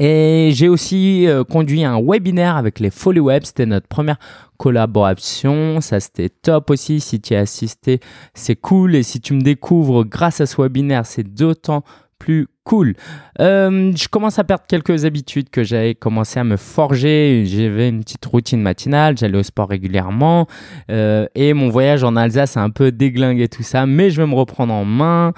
[0.00, 3.44] Et j'ai aussi euh, conduit un webinaire avec les Folly Web.
[3.44, 4.18] C'était notre première
[4.56, 5.80] collaboration.
[5.80, 6.98] Ça, c'était top aussi.
[6.98, 8.00] Si tu as assisté,
[8.34, 8.96] c'est cool.
[8.96, 11.84] Et si tu me découvres grâce à ce webinaire, c'est d'autant
[12.18, 12.94] plus cool.
[13.40, 17.44] Euh, je commence à perdre quelques habitudes que j'avais commencé à me forger.
[17.46, 20.46] J'avais une petite routine matinale, j'allais au sport régulièrement.
[20.90, 24.26] Euh, et mon voyage en Alsace a un peu déglingué tout ça, mais je vais
[24.26, 25.32] me reprendre en main.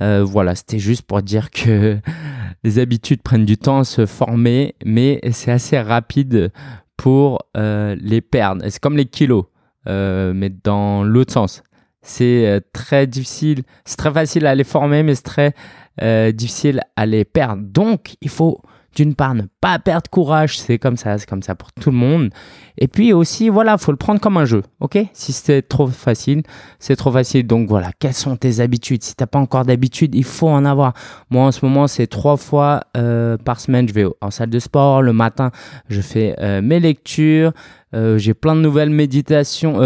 [0.00, 1.98] Euh, voilà, c'était juste pour dire que
[2.64, 6.50] les habitudes prennent du temps à se former, mais c'est assez rapide
[6.96, 8.64] pour les perdre.
[8.68, 9.44] C'est comme les kilos,
[9.86, 11.62] mais dans l'autre sens.
[12.04, 15.54] C'est très difficile, c'est très facile à les former, mais c'est très
[16.00, 17.62] euh, difficile à les perdre.
[17.62, 18.62] Donc, il faut
[18.94, 21.96] d'une part ne pas perdre courage, c'est comme ça, c'est comme ça pour tout le
[21.96, 22.30] monde.
[22.78, 24.98] Et puis aussi, voilà, faut le prendre comme un jeu, ok?
[25.12, 26.42] Si c'est trop facile,
[26.78, 27.46] c'est trop facile.
[27.46, 29.02] Donc voilà, quelles sont tes habitudes?
[29.02, 30.92] Si t'as pas encore d'habitude, il faut en avoir.
[31.30, 34.58] Moi, en ce moment, c'est trois fois euh, par semaine, je vais en salle de
[34.58, 35.02] sport.
[35.02, 35.50] Le matin,
[35.88, 37.52] je fais euh, mes lectures.
[37.94, 39.80] j'ai plein de nouvelles méditations,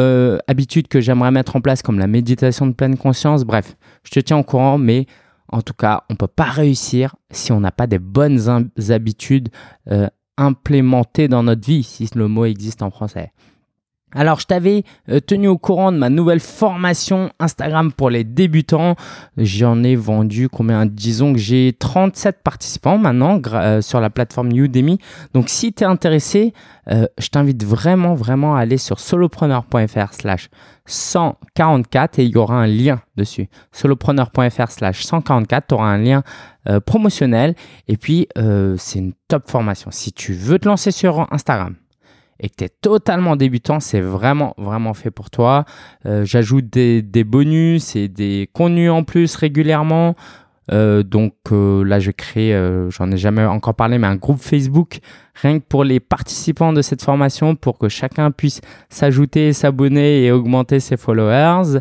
[0.47, 3.45] habitudes que j'aimerais mettre en place, comme la méditation de pleine conscience.
[3.45, 5.07] Bref, je te tiens au courant, mais
[5.49, 8.41] en tout cas, on ne peut pas réussir si on n'a pas des bonnes
[8.89, 9.49] habitudes
[9.91, 13.33] euh, implémentées dans notre vie, si le mot existe en français.
[14.13, 18.95] Alors, je t'avais euh, tenu au courant de ma nouvelle formation Instagram pour les débutants.
[19.37, 20.87] J'en ai vendu combien?
[20.87, 25.01] Disons que j'ai 37 participants maintenant euh, sur la plateforme Udemy.
[25.35, 26.55] Donc, si tu es intéressé,
[26.89, 30.51] euh, je t'invite vraiment, vraiment à aller sur solopreneur.fr slash
[30.87, 33.49] 144 et il y aura un lien dessus.
[33.73, 36.23] solopreneur.fr slash 144, tu auras un lien
[36.85, 37.55] promotionnel
[37.89, 38.29] et puis
[38.77, 39.91] c'est une top formation.
[39.91, 41.75] Si tu veux te lancer sur Instagram,
[42.41, 45.65] et que tu es totalement débutant, c'est vraiment, vraiment fait pour toi.
[46.05, 50.15] Euh, j'ajoute des, bonus et des contenus en plus régulièrement.
[50.73, 52.53] Euh, donc euh, là, je crée,
[52.91, 55.01] j'en ai jamais encore parlé, mais un groupe Facebook
[55.35, 60.33] rien que pour les participants de cette formation pour que chacun puisse s'ajouter, s'abonner et
[60.33, 61.81] augmenter ses followers.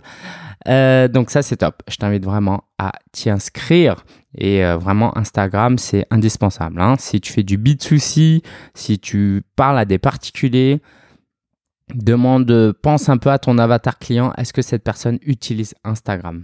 [0.65, 1.81] donc ça, c'est top.
[1.87, 4.03] Je t'invite vraiment à t'y inscrire.
[4.37, 6.81] Et euh, vraiment, Instagram, c'est indispensable.
[6.81, 6.95] Hein.
[6.99, 10.81] Si tu fais du B2C, si tu parles à des particuliers,
[11.93, 14.33] demande, pense un peu à ton avatar client.
[14.37, 16.43] Est-ce que cette personne utilise Instagram?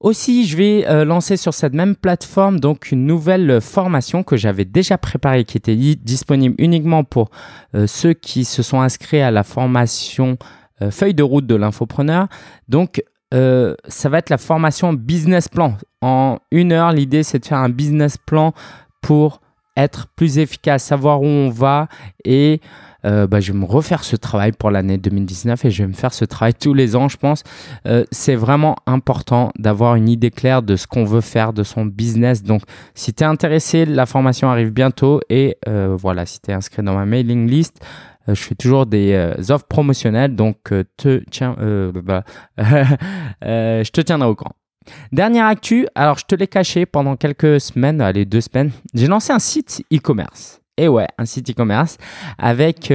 [0.00, 4.64] Aussi, je vais euh, lancer sur cette même plateforme donc une nouvelle formation que j'avais
[4.64, 7.30] déjà préparée, qui était disponible uniquement pour
[7.74, 10.38] euh, ceux qui se sont inscrits à la formation
[10.90, 12.26] feuille de route de l'infopreneur.
[12.68, 15.76] Donc, euh, ça va être la formation business plan.
[16.00, 18.52] En une heure, l'idée, c'est de faire un business plan
[19.00, 19.40] pour
[19.76, 21.88] être plus efficace, savoir où on va
[22.24, 22.60] et
[23.04, 25.94] euh, bah, je vais me refaire ce travail pour l'année 2019 et je vais me
[25.94, 27.42] faire ce travail tous les ans, je pense.
[27.86, 31.86] Euh, c'est vraiment important d'avoir une idée claire de ce qu'on veut faire de son
[31.86, 32.44] business.
[32.44, 32.62] Donc,
[32.94, 36.94] si tu es intéressé, la formation arrive bientôt et voilà, si tu es inscrit dans
[36.94, 37.80] ma mailing list,
[38.28, 41.56] je fais toujours des euh, offres promotionnelles, donc euh, te tiens,
[42.04, 42.24] bah,
[42.58, 44.56] je te tiendrai au courant.
[45.12, 49.32] Dernière actu, alors je te l'ai caché pendant quelques semaines, allez deux semaines, j'ai lancé
[49.32, 50.60] un site e-commerce.
[50.76, 51.98] Et ouais, un site e-commerce
[52.38, 52.92] avec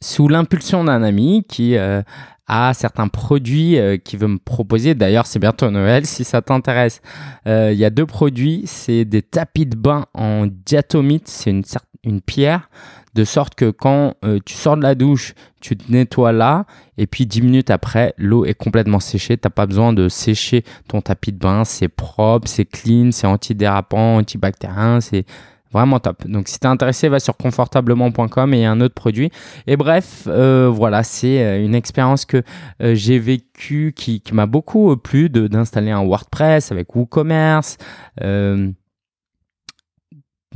[0.00, 4.94] sous l'impulsion d'un ami qui a certains produits qu'il veut me proposer.
[4.94, 6.06] D'ailleurs, c'est bientôt Noël.
[6.06, 7.02] Si ça t'intéresse,
[7.44, 8.62] il y a deux produits.
[8.64, 11.28] C'est des tapis de bain en diatomite.
[11.28, 11.62] C'est une,
[12.04, 12.68] une pierre
[13.16, 16.66] de sorte que quand euh, tu sors de la douche, tu te nettoies là,
[16.98, 19.36] et puis 10 minutes après, l'eau est complètement séchée.
[19.36, 21.64] Tu n'as pas besoin de sécher ton tapis de bain.
[21.64, 25.24] C'est propre, c'est clean, c'est antidérapant, antibactérien, c'est
[25.72, 26.26] Vraiment top.
[26.26, 29.30] Donc si tu es intéressé, va sur confortablement.com et il y a un autre produit.
[29.66, 32.42] Et bref, euh, voilà, c'est euh, une expérience que
[32.80, 37.78] j'ai vécue qui, qui m'a beaucoup plu d'installer un WordPress avec WooCommerce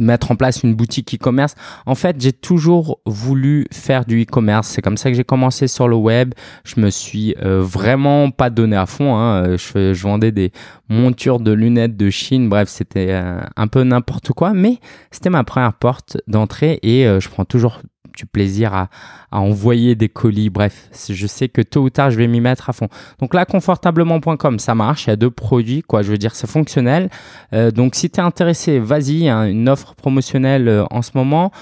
[0.00, 1.54] mettre en place une boutique e-commerce.
[1.86, 4.68] En fait, j'ai toujours voulu faire du e-commerce.
[4.68, 6.34] C'est comme ça que j'ai commencé sur le web.
[6.64, 9.16] Je me suis euh, vraiment pas donné à fond.
[9.16, 9.56] Hein.
[9.56, 10.52] Je, je, vendais des
[10.88, 12.48] montures de lunettes de Chine.
[12.48, 14.78] Bref, c'était euh, un peu n'importe quoi, mais
[15.10, 17.80] c'était ma première porte d'entrée et euh, je prends toujours
[18.26, 18.88] plaisir à,
[19.30, 20.50] envoyer des colis?
[20.50, 22.88] Bref, je sais que tôt ou tard, je vais m'y mettre à fond.
[23.18, 25.06] Donc là, confortablement.com, ça marche.
[25.06, 26.02] Il y a deux produits, quoi.
[26.02, 27.10] Je veux dire, c'est fonctionnel.
[27.52, 31.52] Euh, donc si tu es intéressé, vas-y, une offre promotionnelle euh, en ce moment.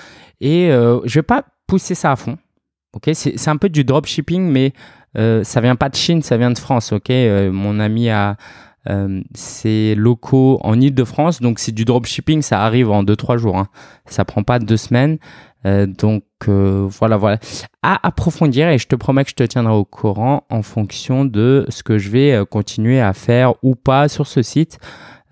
[0.41, 2.39] Et euh, je vais pas pousser ça à fond.
[2.95, 4.73] Ok, c'est un peu du dropshipping, mais
[5.15, 6.93] ça vient pas de Chine, ça vient de France.
[6.93, 8.37] Ok, mon ami a
[9.35, 13.59] c'est locaux en Ile-de-France, donc c'est du dropshipping, ça arrive en 2-3 jours.
[13.59, 13.69] Hein.
[14.07, 15.19] Ça prend pas deux semaines.
[15.67, 17.39] Euh, donc euh, voilà, voilà.
[17.83, 21.67] À approfondir et je te promets que je te tiendrai au courant en fonction de
[21.69, 24.79] ce que je vais euh, continuer à faire ou pas sur ce site.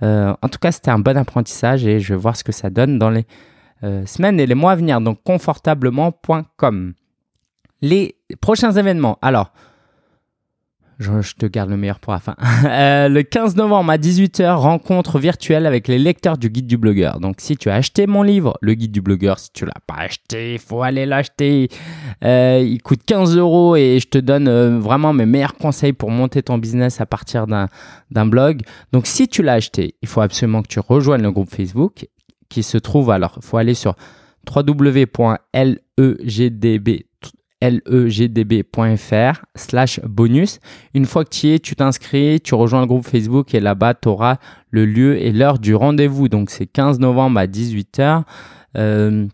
[0.02, 2.98] en tout cas, c'était un bon apprentissage et je vais voir ce que ça donne
[2.98, 3.26] dans les
[4.06, 5.00] semaines et les mois à venir.
[5.00, 6.94] Donc confortablement.com.
[7.82, 9.18] Les prochains événements.
[9.22, 9.52] Alors,
[10.98, 12.34] je, te garde le meilleur pour la fin.
[12.66, 17.20] Euh, le 15 novembre à 18h, rencontre virtuelle avec les lecteurs du guide du blogueur.
[17.20, 19.96] Donc, si tu as acheté mon livre, le guide du blogueur, si tu l'as pas
[19.98, 21.68] acheté, il faut aller l'acheter.
[22.24, 26.10] Euh, il coûte 15 euros et je te donne euh, vraiment mes meilleurs conseils pour
[26.10, 27.68] monter ton business à partir d'un
[28.26, 28.62] blog.
[28.92, 32.08] Donc, si tu l'as acheté, il faut absolument que tu rejoignes le groupe Facebook
[32.48, 33.10] qui se trouve.
[33.10, 33.94] Alors, il faut aller sur
[34.54, 35.06] www.legdb
[37.62, 40.60] legdb.fr slash bonus.
[40.94, 43.94] Une fois que tu y es, tu t'inscris, tu rejoins le groupe Facebook et là-bas,
[43.94, 44.36] tu auras
[44.70, 46.28] le lieu et l'heure du rendez-vous.
[46.28, 48.24] Donc, c'est 15 novembre à 18h.
[48.76, 49.26] Euh,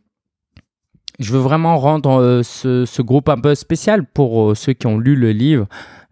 [1.19, 4.99] je veux vraiment rendre euh, ce, groupe un peu spécial pour euh, ceux qui ont
[4.99, 5.67] lu le livre.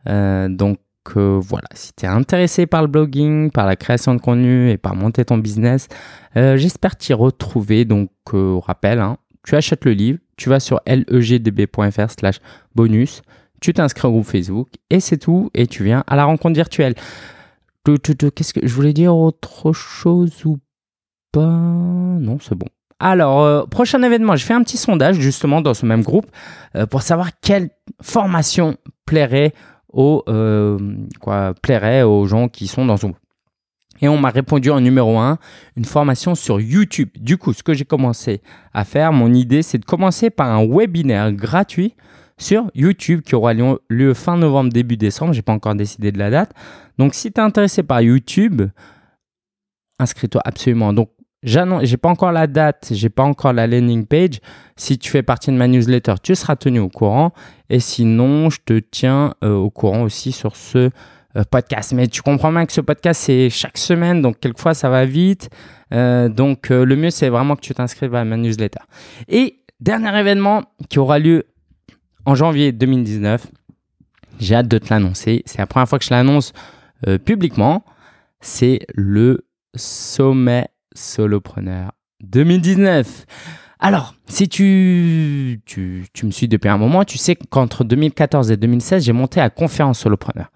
[0.07, 0.79] donc,
[1.15, 4.95] voilà, si tu es intéressé par le blogging, par la création de contenu et par
[4.95, 5.89] monter ton business,
[6.37, 7.85] j'espère t'y retrouver.
[7.85, 12.41] Donc, rappel, hein, tu achètes le livre, tu vas sur legdb.fr slash
[12.75, 13.21] bonus,
[13.61, 16.95] tu t'inscris au groupe Facebook et c'est tout, et tu viens à la rencontre virtuelle.
[17.85, 20.59] Qu'est-ce que je voulais dire autre chose ou
[21.31, 21.47] pas?
[21.47, 22.69] Non, c'est bon.
[22.99, 26.27] Alors, euh, prochain événement, j'ai fait un petit sondage justement dans ce même groupe
[26.75, 27.71] euh, pour savoir quelle
[28.01, 29.53] formation plairait
[29.93, 30.79] aux, euh,
[31.63, 32.97] plairait aux gens qui sont dans.
[34.01, 35.39] Et on m'a répondu en numéro 1,
[35.77, 37.11] une formation sur YouTube.
[37.19, 38.41] Du coup, ce que j'ai commencé
[38.73, 41.95] à faire, mon idée, c'est de commencer par un webinaire gratuit
[42.39, 45.33] sur YouTube qui aura lieu fin novembre, début décembre.
[45.33, 46.53] J'ai pas encore décidé de la date.
[46.99, 48.63] Donc, si tu es intéressé par YouTube,
[49.99, 50.93] inscris-toi absolument.
[50.93, 51.11] Donc,
[51.43, 54.41] j'ai pas encore la date, j'ai pas encore la landing page.
[54.77, 57.33] Si tu fais partie de ma newsletter, tu seras tenu au courant.
[57.71, 60.91] Et sinon, je te tiens euh, au courant aussi sur ce
[61.51, 61.93] podcast.
[61.93, 65.51] Mais tu comprends bien que ce podcast, c'est chaque semaine, donc quelquefois ça va vite.
[65.93, 68.81] Euh, donc euh, le mieux, c'est vraiment que tu t'inscrives à ma newsletter.
[69.29, 71.47] Et dernier événement qui aura lieu
[72.27, 73.47] en janvier 2019.
[74.39, 75.43] J'ai hâte de te l'annoncer.
[75.47, 76.53] C'est la première fois que je l'annonce
[77.25, 77.85] publiquement.
[78.41, 83.27] C'est le sommet solopreneur 2019.
[83.79, 88.59] Alors, si tu, tu, tu, me suis depuis un moment, tu sais qu'entre 2014 et
[88.59, 90.51] 2016, j'ai monté à conférence solopreneur.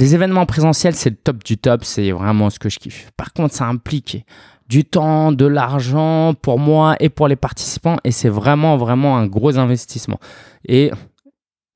[0.00, 3.10] Les événements présentiels, c'est le top du top, c'est vraiment ce que je kiffe.
[3.18, 4.24] Par contre, ça implique
[4.66, 9.26] du temps, de l'argent pour moi et pour les participants, et c'est vraiment, vraiment un
[9.26, 10.18] gros investissement.
[10.66, 10.90] Et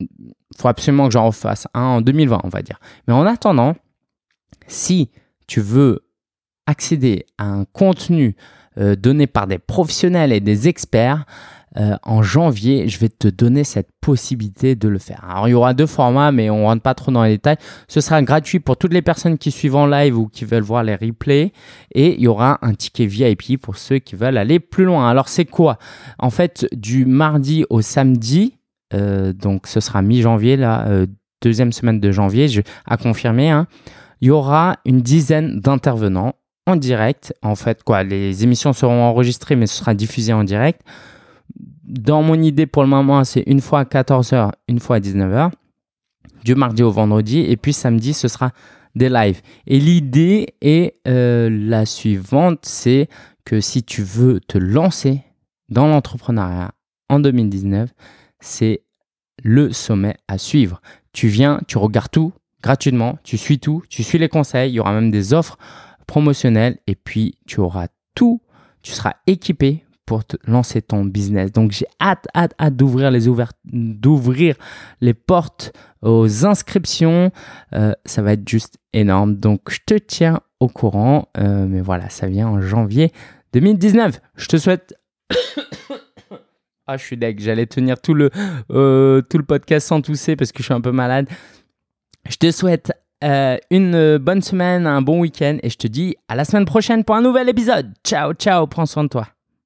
[0.00, 0.08] il
[0.56, 2.80] faut absolument que j'en refasse un en 2020, on va dire.
[3.06, 3.76] Mais en attendant,
[4.68, 5.10] si
[5.46, 6.06] tu veux
[6.66, 8.36] accéder à un contenu
[8.78, 11.26] euh, donné par des professionnels et des experts,
[11.76, 15.24] euh, en janvier, je vais te donner cette possibilité de le faire.
[15.28, 17.56] Alors, il y aura deux formats, mais on rentre pas trop dans les détails.
[17.88, 20.84] Ce sera gratuit pour toutes les personnes qui suivent en live ou qui veulent voir
[20.84, 21.52] les replays.
[21.92, 25.08] Et il y aura un ticket VIP pour ceux qui veulent aller plus loin.
[25.08, 25.78] Alors, c'est quoi?
[26.18, 28.58] En fait, du mardi au samedi,
[28.94, 31.06] euh, donc ce sera mi-janvier, la euh,
[31.42, 32.46] deuxième semaine de janvier,
[32.86, 33.66] à confirmer, hein,
[34.20, 36.34] il y aura une dizaine d'intervenants
[36.66, 37.34] en direct.
[37.42, 40.80] En fait, quoi, les émissions seront enregistrées, mais ce sera diffusé en direct
[41.84, 45.50] dans mon idée pour le moment, c'est une fois à 14h, une fois à 19h,
[46.44, 48.50] du mardi au vendredi, et puis samedi, ce sera
[48.94, 49.40] des lives.
[49.66, 53.08] Et l'idée est euh, la suivante, c'est
[53.44, 55.22] que si tu veux te lancer
[55.68, 56.72] dans l'entrepreneuriat
[57.08, 57.90] en 2019,
[58.40, 58.82] c'est
[59.42, 60.80] le sommet à suivre.
[61.12, 62.32] Tu viens, tu regardes tout
[62.62, 65.58] gratuitement, tu suis tout, tu suis les conseils, il y aura même des offres
[66.06, 68.40] promotionnelles et puis tu auras tout,
[68.80, 71.52] tu seras équipé pour te lancer ton business.
[71.52, 74.54] Donc j'ai hâte, hâte, hâte d'ouvrir les,
[75.00, 77.30] les portes aux inscriptions.
[77.74, 79.36] Euh, ça va être juste énorme.
[79.36, 81.28] Donc je te tiens au courant.
[81.38, 83.12] Euh, mais voilà, ça vient en janvier
[83.52, 84.20] 2019.
[84.36, 84.94] Je te souhaite...
[86.86, 87.40] ah, je suis deg.
[87.40, 88.30] J'allais tenir tout le,
[88.70, 91.28] euh, tout le podcast sans tousser parce que je suis un peu malade.
[92.28, 92.92] Je te souhaite
[93.70, 97.16] une bonne semaine, un bon week-end et je te dis à la semaine prochaine pour
[97.16, 97.94] un nouvel épisode.
[98.04, 99.33] Ciao, ciao, prends soin de toi.